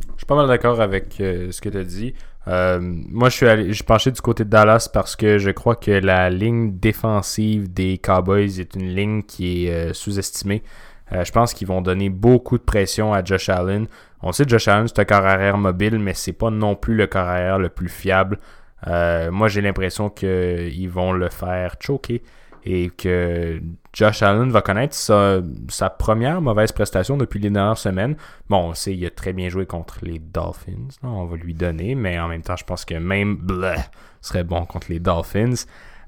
[0.00, 2.14] Je suis pas mal d'accord avec euh, ce que tu as dit.
[2.48, 5.76] Euh, moi, je suis, allé, je penché du côté de Dallas parce que je crois
[5.76, 10.62] que la ligne défensive des Cowboys est une ligne qui est euh, sous-estimée.
[11.10, 13.86] je pense qu'ils vont donner beaucoup de pression à Josh Allen.
[14.22, 16.94] On sait que Josh Allen, c'est un corps arrière mobile, mais c'est pas non plus
[16.94, 18.38] le corps arrière le plus fiable.
[18.86, 22.22] moi, j'ai l'impression qu'ils vont le faire choquer
[22.66, 28.16] et que Josh Allen va connaître sa, première mauvaise prestation depuis les dernières semaines.
[28.50, 31.94] Bon, on sait qu'il a très bien joué contre les Dolphins, on va lui donner,
[31.94, 33.76] mais en même temps, je pense que même bleh,
[34.20, 35.54] serait bon contre les Dolphins.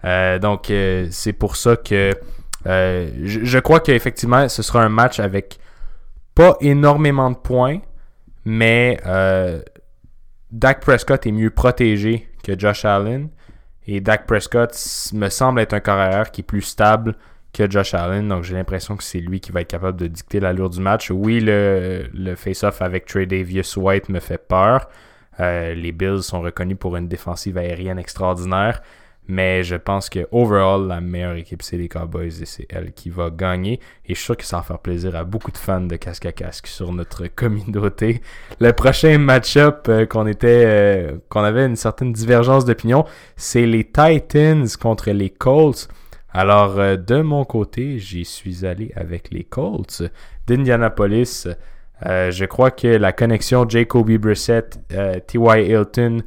[0.04, 2.12] Euh, donc, euh, c'est pour ça que
[2.66, 5.60] euh, je, je, crois qu'effectivement, ce sera un match avec
[6.34, 7.78] pas énormément de points,
[8.44, 8.98] mais
[10.50, 13.28] Dak Prescott est mieux protégé que Josh Allen.
[13.90, 14.70] Et Dak Prescott
[15.14, 17.16] me semble être un carrière qui est plus stable
[17.54, 18.28] que Josh Allen.
[18.28, 21.10] Donc j'ai l'impression que c'est lui qui va être capable de dicter l'allure du match.
[21.10, 24.90] Oui, le, face-off avec Trey Davis White me fait peur.
[25.40, 28.82] Euh, les Bills sont reconnus pour une défensive aérienne extraordinaire.
[29.30, 33.10] Mais je pense que overall, la meilleure équipe, c'est les Cowboys et c'est elle qui
[33.10, 33.78] va gagner.
[34.06, 36.24] Et je suis sûr que ça va faire plaisir à beaucoup de fans de casque
[36.24, 38.22] à casque sur notre communauté.
[38.58, 43.04] Le prochain match-up euh, qu'on était, euh, qu'on avait une certaine divergence d'opinion,
[43.36, 45.88] c'est les Titans contre les Colts.
[46.32, 50.04] Alors, euh, de mon côté, j'y suis allé avec les Colts
[50.46, 51.48] d'Indianapolis.
[52.02, 54.78] je crois que la connexion Jacoby Brissett,
[55.26, 55.68] T.Y.
[55.68, 56.22] Hilton,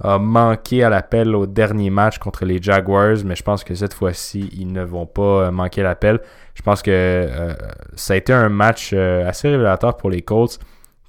[0.00, 3.94] a manqué à l'appel au dernier match contre les Jaguars, mais je pense que cette
[3.94, 6.20] fois-ci, ils ne vont pas euh, manquer l'appel.
[6.54, 7.54] Je pense que euh,
[7.94, 10.58] ça a été un match euh, assez révélateur pour les Colts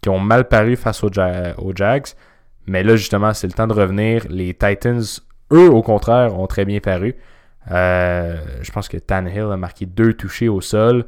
[0.01, 2.07] qui ont mal paru face aux, Jags.
[2.65, 4.25] Mais là, justement, c'est le temps de revenir.
[4.29, 5.03] Les Titans,
[5.51, 7.15] eux, au contraire, ont très bien paru.
[7.69, 11.05] je pense que Tannehill a marqué deux touchés au sol.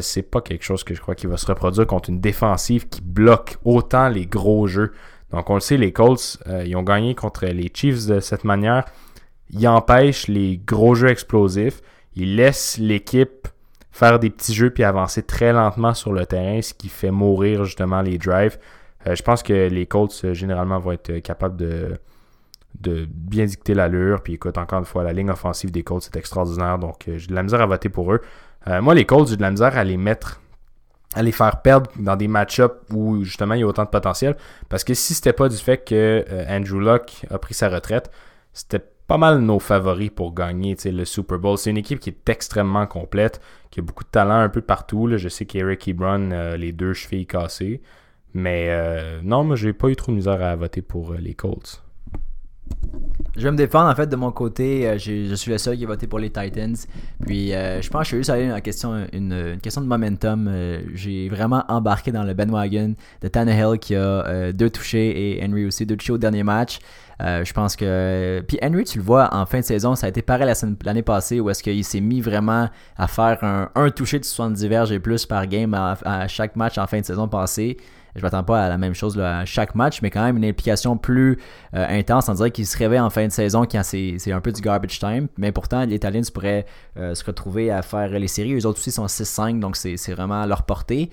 [0.00, 3.00] c'est pas quelque chose que je crois qu'il va se reproduire contre une défensive qui
[3.00, 4.92] bloque autant les gros jeux.
[5.32, 8.44] Donc, on le sait, les Colts, euh, ils ont gagné contre les Chiefs de cette
[8.44, 8.84] manière.
[9.50, 11.80] Ils empêchent les gros jeux explosifs.
[12.14, 13.48] Ils laissent l'équipe
[13.90, 17.64] faire des petits jeux puis avancer très lentement sur le terrain, ce qui fait mourir
[17.64, 18.58] justement les drives.
[19.06, 21.98] Euh, je pense que les Colts, euh, généralement, vont être capables de,
[23.08, 24.22] bien dicter l'allure.
[24.22, 26.78] Puis écoute, encore une fois, la ligne offensive des Colts, c'est extraordinaire.
[26.78, 28.20] Donc, j'ai de la misère à voter pour eux.
[28.66, 30.41] moi, les Colts, j'ai de la misère à les mettre
[31.14, 34.36] à les faire perdre dans des match-ups où justement il y a autant de potentiel.
[34.68, 38.10] Parce que si c'était pas du fait que Andrew Luck a pris sa retraite,
[38.52, 41.58] c'était pas mal nos favoris pour gagner le Super Bowl.
[41.58, 45.06] C'est une équipe qui est extrêmement complète, qui a beaucoup de talent un peu partout.
[45.16, 47.82] Je sais qu'Eric Ebron, euh, les deux chevilles cassées.
[48.34, 51.34] Mais euh, non, moi, j'ai pas eu trop de misère à voter pour euh, les
[51.34, 51.81] Colts.
[53.34, 54.98] Je vais me défendre en fait de mon côté.
[54.98, 56.76] je suis le seul qui a voté pour les Titans.
[57.24, 60.52] Puis je pense que je suis juste question, une, question de momentum.
[60.94, 65.86] J'ai vraiment embarqué dans le bandwagon de Tannehill qui a deux touchés et Henry aussi
[65.86, 66.78] deux touchés au dernier match.
[67.22, 68.42] Euh, je pense que.
[68.46, 70.52] Puis Henry, tu le vois en fin de saison, ça a été pareil
[70.84, 74.66] l'année passée où est-ce qu'il s'est mis vraiment à faire un, un toucher de 70
[74.66, 77.76] verges et plus par game à, chaque match en fin de saison passée.
[78.16, 80.96] Je m'attends pas à la même chose à chaque match, mais quand même une implication
[80.96, 81.38] plus
[81.74, 82.28] euh, intense.
[82.28, 84.98] On dirait qu'il se réveille en fin de saison quand c'est un peu du garbage
[84.98, 85.28] time.
[85.38, 86.66] Mais pourtant, les Italiens pourraient
[86.98, 88.54] euh, se retrouver à faire les séries.
[88.54, 91.10] Eux autres aussi sont 6-5, donc c'est vraiment à leur portée.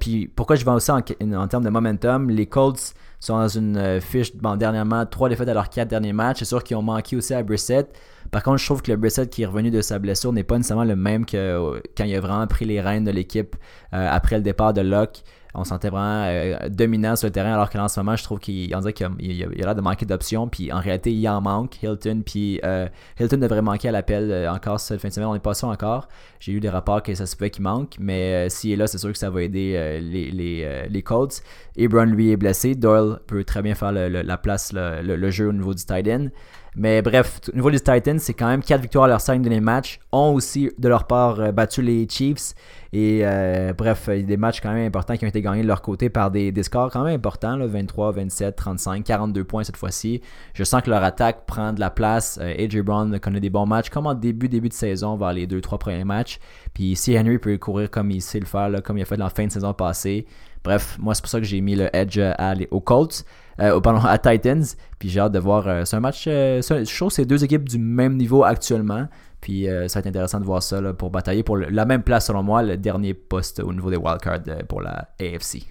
[0.00, 4.00] puis pourquoi je vais aussi en, termes de momentum, les Colts sont dans une euh,
[4.00, 6.40] fiche, bon, dernièrement, trois défaites à leurs quatre derniers matchs.
[6.40, 7.96] C'est sûr qu'ils ont manqué aussi à Brissett.
[8.32, 10.56] Par contre, je trouve que le Brissett qui est revenu de sa blessure n'est pas
[10.56, 13.54] nécessairement le même que euh, quand il a vraiment pris les rênes de l'équipe
[13.94, 15.22] euh, après le départ de Locke
[15.54, 18.38] on sentait vraiment euh, dominant sur le terrain, alors que en ce moment, je trouve
[18.38, 20.48] qu'il dirait qu'il a, l'air de manquer d'options.
[20.48, 21.82] Puis en réalité, il en manque.
[21.82, 22.88] Hilton, puis euh,
[23.20, 25.28] Hilton devrait manquer à l'appel euh, encore cette fin de semaine.
[25.28, 26.08] On n'est pas sûr encore.
[26.40, 28.98] J'ai eu des rapports que ça se fait qu'il manque, mais s'il est là, c'est
[28.98, 31.42] sûr que ça va aider les, les, les Colts.
[31.76, 32.74] Ebron, lui, est blessé.
[32.74, 36.28] Doyle peut très bien faire la place, le, jeu au niveau du tight end.
[36.74, 39.60] Mais bref, au niveau des Titans, c'est quand même 4 victoires à leurs 5 derniers
[39.60, 40.00] matchs.
[40.10, 42.54] Ont aussi, de leur part, euh, battu les Chiefs.
[42.94, 45.62] Et euh, bref, il y a des matchs quand même importants qui ont été gagnés
[45.62, 47.58] de leur côté par des, scores quand même importants.
[47.58, 50.22] 23, 27, 35, 42 points cette fois-ci.
[50.54, 52.38] Je sens que leur attaque prend de la place.
[52.40, 55.46] Euh, AJ Brown connaît des bons matchs, comme en début, début de saison, vers les
[55.46, 56.38] 2-3 premiers matchs.
[56.72, 59.24] Puis si Henry peut courir comme il sait le faire, comme il a fait dans
[59.24, 60.26] la fin de saison passée.
[60.64, 63.24] Bref, moi, c'est pour ça que j'ai mis le edge à, aux Colts.
[63.60, 64.64] Euh, pardon, à Titans.
[64.98, 65.66] Puis j'ai hâte de voir.
[65.66, 66.24] Euh, c'est un match.
[66.26, 69.08] Euh, je trouve que c'est deux équipes du même niveau actuellement.
[69.40, 72.44] Puis ça va être intéressant de voir ça pour batailler pour la même place, selon
[72.44, 75.66] moi, le dernier poste au niveau des wildcards pour la AFC.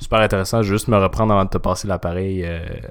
[0.00, 0.62] Super intéressant.
[0.62, 2.44] Juste me reprendre avant de te passer l'appareil,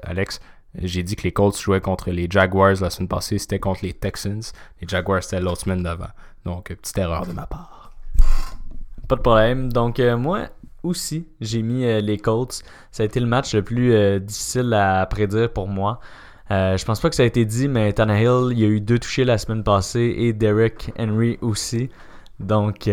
[0.04, 0.40] Alex.
[0.80, 3.36] J'ai dit que les Colts jouaient contre les Jaguars la semaine passée.
[3.36, 4.40] C'était contre les Texans.
[4.80, 6.08] Les Jaguars, c'était l'autre semaine d'avant.
[6.46, 7.92] Donc, petite erreur de ma part.
[9.08, 9.70] Pas de problème.
[9.70, 10.48] Donc, moi,
[10.82, 12.62] aussi, j'ai mis euh, les Colts.
[12.90, 16.00] Ça a été le match le plus euh, difficile à prédire pour moi.
[16.50, 18.80] Euh, je pense pas que ça a été dit, mais Tannehill, il y a eu
[18.80, 21.88] deux touchés la semaine passée et Derek Henry aussi.
[22.40, 22.90] Donc.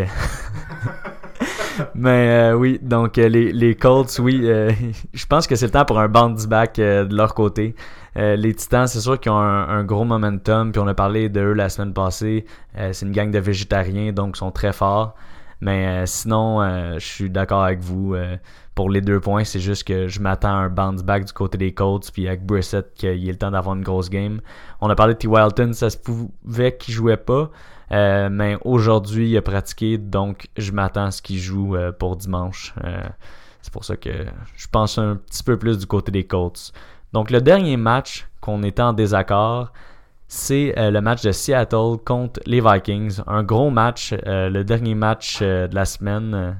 [1.94, 4.40] mais oui, donc les, les, Colts, oui.
[5.12, 7.74] je pense que c'est le temps pour un bounce back de leur côté.
[8.16, 10.72] les Titans, c'est sûr qu'ils ont un, un, gros momentum.
[10.72, 12.46] Puis on a parlé d'eux la semaine passée.
[12.74, 15.16] c'est une gang de végétariens, donc ils sont très forts.
[15.60, 18.14] Mais euh, sinon, euh, je suis d'accord avec vous.
[18.14, 18.36] Euh,
[18.74, 21.58] pour les deux points, c'est juste que je m'attends à un bounce back du côté
[21.58, 24.40] des Colts, puis avec Brissett, qu'il ait le temps d'avoir une grosse game.
[24.80, 25.28] On a parlé de T.
[25.28, 27.50] Wilton, ça se pouvait qu'il jouait pas.
[27.90, 32.74] mais aujourd'hui, il a pratiqué, donc je m'attends à ce qu'il joue pour dimanche.
[33.60, 34.10] c'est pour ça que
[34.56, 36.72] je pense un petit peu plus du côté des Colts.
[37.12, 39.72] Donc le dernier match qu'on était en désaccord,
[40.32, 43.20] c'est euh, le match de Seattle contre les Vikings.
[43.26, 46.56] Un gros match, euh, le dernier match euh, de la semaine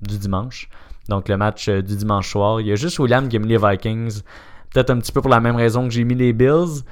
[0.00, 0.68] du dimanche.
[1.08, 2.60] Donc le match du dimanche soir.
[2.60, 4.22] Il y a juste William qui a mis les Vikings.
[4.72, 6.84] Peut-être un petit peu pour la même raison que j'ai mis les Bills.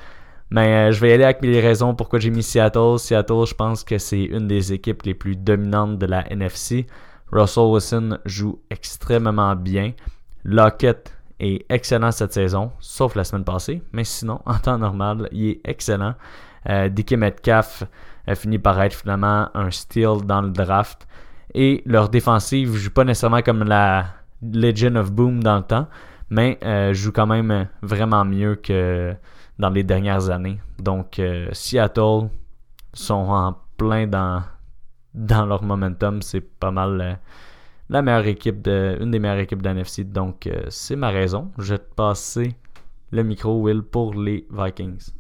[0.51, 2.99] Mais je vais y aller avec les raisons pourquoi j'ai mis Seattle.
[2.99, 6.89] Seattle, je pense que c'est une des équipes les plus dominantes de la NFC.
[7.31, 9.93] Russell Wilson joue extrêmement bien.
[10.43, 13.83] Lockett est excellent cette saison, sauf la semaine passée.
[13.93, 16.15] Mais sinon, en temps normal, il est excellent.
[16.69, 17.85] Euh, Dickie Metcalf
[18.27, 21.07] a fini par être finalement un steal dans le draft.
[21.55, 24.07] Et leur défensive joue pas nécessairement comme la
[24.43, 25.89] Legend of Boom dans le temps,
[26.31, 29.15] mais euh, joue quand même vraiment mieux que
[29.59, 30.61] dans les dernières années.
[30.79, 32.29] Donc euh, Seattle
[32.93, 34.43] sont en plein dans,
[35.15, 36.23] dans leur momentum.
[36.23, 37.15] C'est pas mal euh,
[37.89, 40.05] la meilleure équipe de, une des meilleures équipes d'NFC.
[40.05, 41.51] Donc, euh, c'est ma raison.
[41.59, 42.55] Je vais te passer
[43.11, 45.11] le micro, Will, pour les Vikings.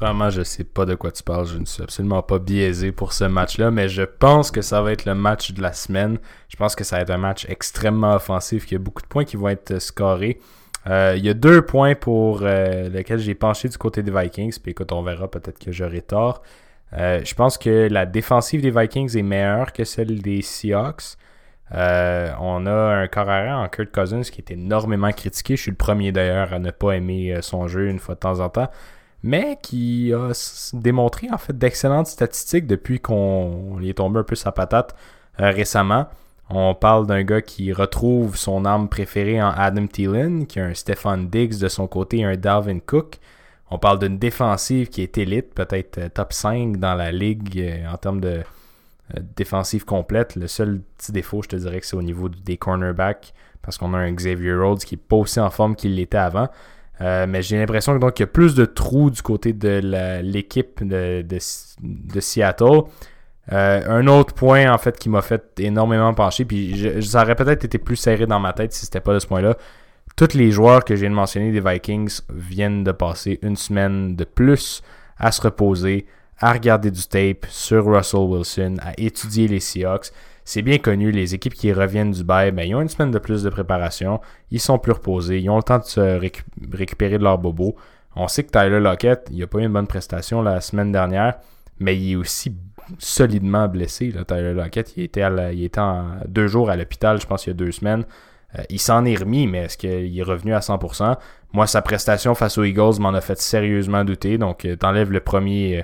[0.00, 1.46] Vraiment, je sais pas de quoi tu parles.
[1.46, 4.92] Je ne suis absolument pas biaisé pour ce match-là, mais je pense que ça va
[4.92, 6.18] être le match de la semaine.
[6.48, 8.70] Je pense que ça va être un match extrêmement offensif.
[8.70, 10.40] Il y a beaucoup de points qui vont être scorés.
[10.88, 14.58] Euh, il y a deux points pour euh, lesquels j'ai penché du côté des Vikings.
[14.60, 16.42] Puis écoute, on verra peut-être que j'aurai tort.
[16.92, 21.16] je pense que la défensive des Vikings est meilleure que celle des Seahawks.
[21.74, 25.56] Euh, on a un corps en Kurt Cousins qui est énormément critiqué.
[25.56, 28.20] Je suis le premier d'ailleurs à ne pas aimer euh, son jeu une fois de
[28.20, 28.70] temps en temps.
[29.22, 30.32] Mais qui a
[30.74, 34.96] démontré en fait d'excellentes statistiques depuis qu'on est tombé un peu sa patate
[35.38, 36.06] récemment.
[36.50, 40.74] On parle d'un gars qui retrouve son arme préférée en Adam Thielen, qui a un
[40.74, 43.18] Stefan Diggs de son côté et un Dalvin Cook.
[43.70, 47.90] On parle d'une défensive qui est élite, peut-être euh, top 5 dans la ligue euh,
[47.90, 48.42] en termes de euh,
[49.36, 50.36] défensive complète.
[50.36, 53.94] Le seul petit défaut, je te dirais que c'est au niveau des cornerbacks, parce qu'on
[53.94, 56.48] a un Xavier Rhodes qui n'est pas aussi en forme qu'il l'était avant.
[57.00, 59.80] mais j'ai l'impression qu'il y a plus de trous du côté de
[60.22, 61.38] l'équipe de,
[62.20, 62.82] Seattle.
[63.48, 67.78] un autre point en fait qui m'a fait énormément pencher, puis ça aurait peut-être été
[67.78, 69.56] plus serré dans ma tête si c'était pas de ce point-là,
[70.16, 74.16] tous les joueurs que je viens de mentionner des Vikings viennent de passer une semaine
[74.16, 74.82] de plus
[75.18, 76.06] à se reposer,
[76.42, 80.10] à regarder du tape sur Russell Wilson, à étudier les Seahawks.
[80.44, 83.18] C'est bien connu, les équipes qui reviennent du bail, ben, ils ont une semaine de
[83.18, 84.20] plus de préparation,
[84.50, 86.20] ils sont plus reposés, ils ont le temps de se
[86.72, 87.76] récupérer de leur bobo.
[88.16, 91.38] On sait que Tyler Lockett, il n'a pas eu une bonne prestation la semaine dernière,
[91.78, 92.56] mais il est aussi
[92.98, 94.12] solidement blessé.
[94.26, 97.52] Tyler Lockett, il était, il était en deux jours à l'hôpital, je pense, il y
[97.52, 98.04] a deux semaines.
[98.58, 101.16] Euh, il s'en est remis, mais est-ce qu'il est revenu à 100%
[101.52, 104.38] Moi, sa prestation face aux Eagles m'en a fait sérieusement douter.
[104.38, 105.82] Donc, euh, t'enlèves le premier, euh,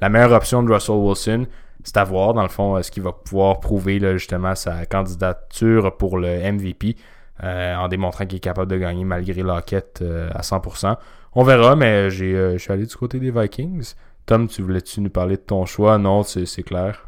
[0.00, 1.46] la meilleure option de Russell Wilson.
[1.82, 6.18] C'est à voir, dans le fond, est-ce qu'il va pouvoir prouver justement sa candidature pour
[6.18, 6.96] le MVP
[7.42, 10.96] en démontrant qu'il est capable de gagner malgré l'enquête à 100%.
[11.34, 13.94] On verra, mais je suis allé du côté des Vikings.
[14.26, 15.96] Tom, tu voulais-tu nous parler de ton choix?
[15.96, 17.06] Non, c'est clair.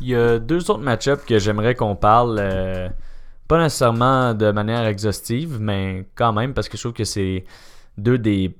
[0.00, 2.90] Il y a deux autres match-ups que j'aimerais qu'on parle.
[3.46, 7.44] Pas nécessairement de manière exhaustive, mais quand même, parce que je trouve que c'est
[7.96, 8.56] deux des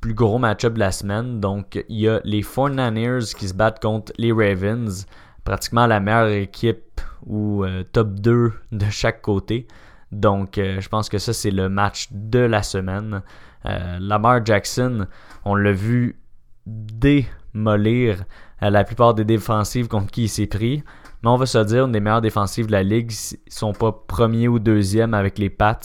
[0.00, 1.40] plus gros match-ups de la semaine.
[1.40, 5.06] Donc, il y a les 49ers qui se battent contre les Ravens,
[5.44, 9.66] pratiquement la meilleure équipe ou euh, top 2 de chaque côté.
[10.12, 13.22] Donc, euh, je pense que ça, c'est le match de la semaine.
[13.64, 15.06] Euh, Lamar Jackson,
[15.44, 16.20] on l'a vu
[16.66, 18.24] démolir
[18.60, 20.82] la plupart des défensives contre qui il s'est pris.
[21.22, 23.10] Mais on va se dire, une des meilleures défensives de la ligue
[23.48, 25.80] sont pas premier ou deuxième avec les Pats.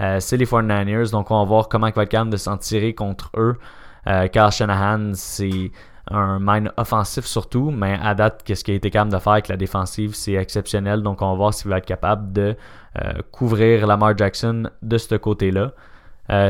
[0.00, 2.56] Euh, c'est les 49ers, donc on va voir comment il va être capable de s'en
[2.56, 3.56] tirer contre eux.
[4.06, 5.70] Euh, Shanahan, c'est
[6.10, 9.48] un mind offensif surtout, mais à date, qu'est-ce qu'il a été capable de faire avec
[9.48, 11.02] la défensive, c'est exceptionnel.
[11.02, 12.56] Donc on va voir s'il va être capable de
[13.00, 15.72] euh, couvrir Lamar Jackson de ce côté-là.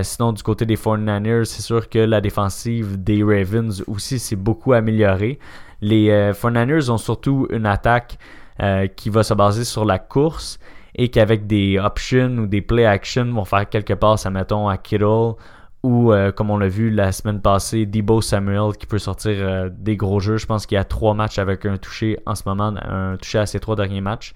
[0.03, 4.73] sinon, du côté des 49ers, c'est sûr que la défensive des Ravens aussi s'est beaucoup
[4.73, 5.39] améliorée.
[5.83, 8.17] Les euh, 49ers ont surtout une attaque
[8.63, 10.59] euh, qui va se baser sur la course
[10.95, 15.35] et qu'avec des options ou des play action vont faire quelques passes, mettons, à Kittle
[15.83, 19.69] ou euh, comme on l'a vu la semaine passée, Debo Samuel qui peut sortir euh,
[19.73, 20.37] des gros jeux.
[20.37, 23.39] Je pense qu'il y a trois matchs avec un touché en ce moment, un touché
[23.39, 24.33] à ses trois derniers matchs.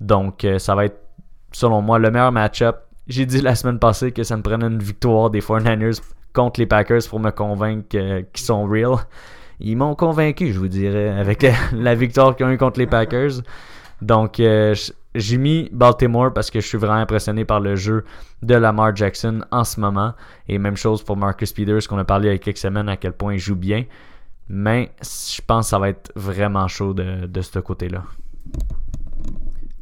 [0.00, 1.00] Donc ça va être,
[1.52, 2.82] selon moi, le meilleur match-up.
[3.06, 6.00] J'ai dit la semaine passée que ça me prenait une victoire des 49ers
[6.32, 8.96] contre les Packers pour me convaincre qu'ils sont real
[9.60, 13.42] ils m'ont convaincu, je vous dirais, avec la victoire qu'ils ont eu contre les Packers.
[14.02, 14.74] Donc, euh,
[15.14, 18.04] j'ai mis Baltimore parce que je suis vraiment impressionné par le jeu
[18.42, 20.14] de Lamar Jackson en ce moment.
[20.48, 22.96] Et même chose pour Marcus Peters, qu'on a parlé il y a quelques semaines à
[22.96, 23.84] quel point il joue bien.
[24.48, 28.02] Mais je pense que ça va être vraiment chaud de, de ce côté-là.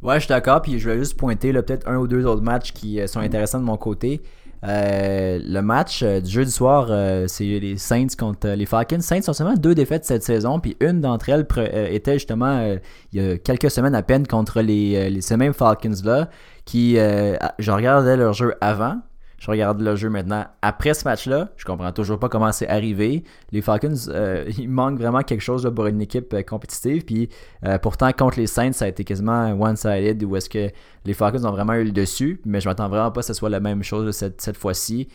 [0.01, 0.61] Ouais, je suis d'accord.
[0.61, 3.59] Puis je vais juste pointer peut-être un ou deux autres matchs qui euh, sont intéressants
[3.59, 4.21] de mon côté.
[4.65, 9.01] Euh, le match euh, du jeudi soir, euh, c'est les Saints contre les Falcons.
[9.01, 11.45] Saints ont seulement deux défaites cette saison, puis une d'entre elles
[11.91, 12.77] était justement
[13.11, 16.29] il y a quelques semaines à peine contre les, ces mêmes Falcons-là,
[16.65, 18.99] qui, je regardais leur jeu avant,
[19.43, 21.49] je regarde le jeu maintenant après ce match-là.
[21.57, 23.25] Je comprends toujours pas comment c'est arrivé.
[23.51, 27.03] Les Falcons, euh, il manque vraiment quelque chose pour une équipe euh, compétitive.
[27.03, 27.27] Puis
[27.65, 30.69] euh, pourtant, contre les Saints, ça a été quasiment one-sided où est-ce que
[31.03, 32.39] les Falcons ont vraiment eu le dessus.
[32.45, 35.09] Mais je m'attends vraiment pas que ce soit la même chose cette, cette fois-ci.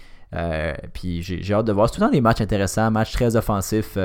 [0.93, 1.89] puis j'ai hâte de voir.
[1.89, 3.97] C'est tout le temps des matchs intéressants, matchs très offensifs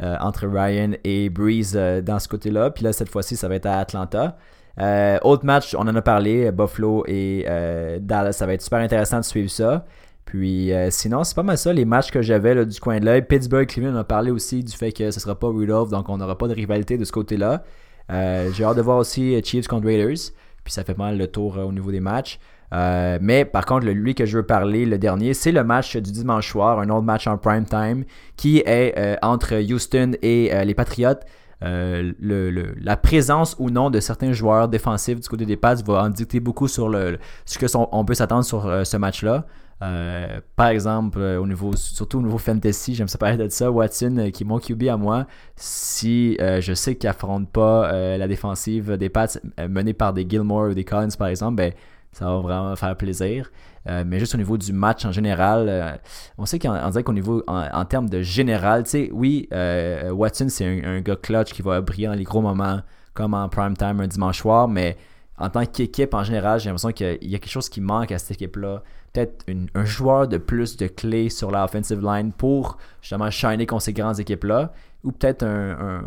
[0.00, 2.70] entre Ryan et Breeze dans ce côté-là.
[2.70, 4.38] Puis là, cette fois-ci, ça va être à Atlanta.
[4.80, 8.80] Euh, autre match, on en a parlé, Buffalo et euh, Dallas, ça va être super
[8.80, 9.86] intéressant de suivre ça.
[10.24, 13.22] Puis euh, sinon, c'est pas mal ça les matchs que j'avais du coin de l'œil.
[13.22, 16.18] Pittsburgh, Cleveland, on a parlé aussi du fait que ce sera pas Rudolph, donc on
[16.18, 17.62] n'aura pas de rivalité de ce côté-là.
[18.08, 20.32] J'ai hâte de voir aussi Chiefs contre Raiders,
[20.64, 22.38] puis ça fait mal le tour au niveau des matchs.
[22.72, 26.50] mais par contre, lui que je veux parler, le dernier, c'est le match du dimanche
[26.50, 28.04] soir, un autre match en prime time,
[28.36, 31.20] qui est entre Houston et les Patriots.
[31.62, 36.02] Euh, le, la présence ou non de certains joueurs défensifs du côté des Pats va
[36.02, 39.46] en dicter beaucoup sur le, ce que on peut s'attendre sur euh, ce match-là.
[39.82, 43.70] Euh, par exemple, au niveau, surtout au niveau fantasy, j'aime ça parler de ça.
[43.70, 48.96] Watson, qui est mon QB à moi, si je sais qu'il affronte pas la défensive
[48.96, 49.26] des Pats
[49.68, 51.72] menée par des Gilmore ou des Collins, par exemple, ben,
[52.12, 53.50] ça va vraiment faire plaisir.
[53.86, 56.00] Mais juste au niveau du match en général,
[56.38, 59.48] on sait qu'on dirait qu'au niveau, en, termes de général, tu sais, oui,
[60.10, 62.80] Watson, c'est un, gars clutch qui va briller dans les gros moments,
[63.14, 64.96] comme en prime time un dimanche soir, mais
[65.38, 68.18] en tant qu'équipe en général, j'ai l'impression qu'il y a quelque chose qui manque à
[68.18, 68.82] cette équipe-là.
[69.12, 73.82] Peut-être un joueur de plus de clés sur la offensive line pour justement shiner contre
[73.82, 74.72] ces grandes équipes-là.
[75.04, 76.02] Ou peut-être un.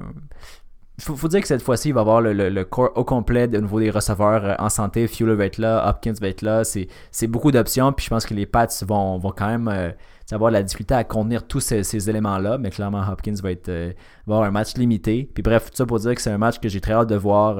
[0.99, 3.79] Faut, dire que cette fois-ci, il va y avoir le, corps au complet au niveau
[3.79, 5.07] des receveurs euh, en santé.
[5.07, 6.63] Fuller va être là, Hopkins va être là.
[6.63, 7.93] C'est beaucoup d'options.
[7.93, 9.67] Puis je pense que les Pats vont, vont quand même.
[9.67, 9.91] Euh,
[10.31, 13.91] avoir la difficulté à contenir tous ces, éléments-là, mais clairement Hopkins va, être, euh,
[14.27, 15.27] avoir un match limité.
[15.33, 17.15] Puis bref, tout ça pour dire que c'est un match que j'ai très hâte de
[17.15, 17.57] voir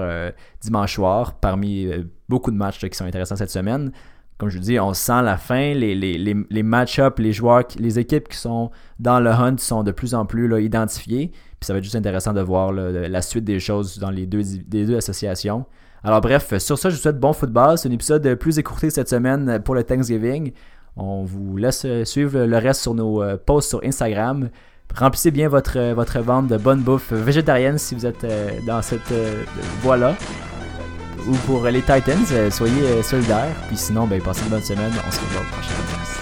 [0.62, 1.88] dimanche soir, parmi
[2.28, 3.92] beaucoup de matchs qui sont intéressants cette semaine.
[4.40, 8.00] Comme je vous dis, on sent la fin, les, les, les, match-ups, les joueurs, les
[8.00, 11.34] équipes qui sont dans le hunt sont de plus en plus là, identifiées.
[11.60, 14.96] Puis ça va être juste intéressant de voir la suite des choses dans les deux,
[14.96, 15.66] associations.
[16.04, 17.78] Alors bref, sur ça, je vous souhaite bon football.
[17.78, 20.54] C'est un épisode plus écourté cette semaine pour le Thanksgiving.
[20.96, 24.50] On vous laisse euh, suivre le reste sur nos euh, posts sur Instagram.
[24.96, 28.26] Remplissez bien votre, euh, votre vente de bonne bouffe végétarienne si vous êtes
[28.66, 29.14] dans cette
[29.82, 30.16] voie-là.
[31.28, 33.56] Ou pour les Titans, soyez solidaires.
[33.68, 34.92] Puis sinon, ben, passez une bonne semaine.
[35.08, 36.19] On se revoit au prochain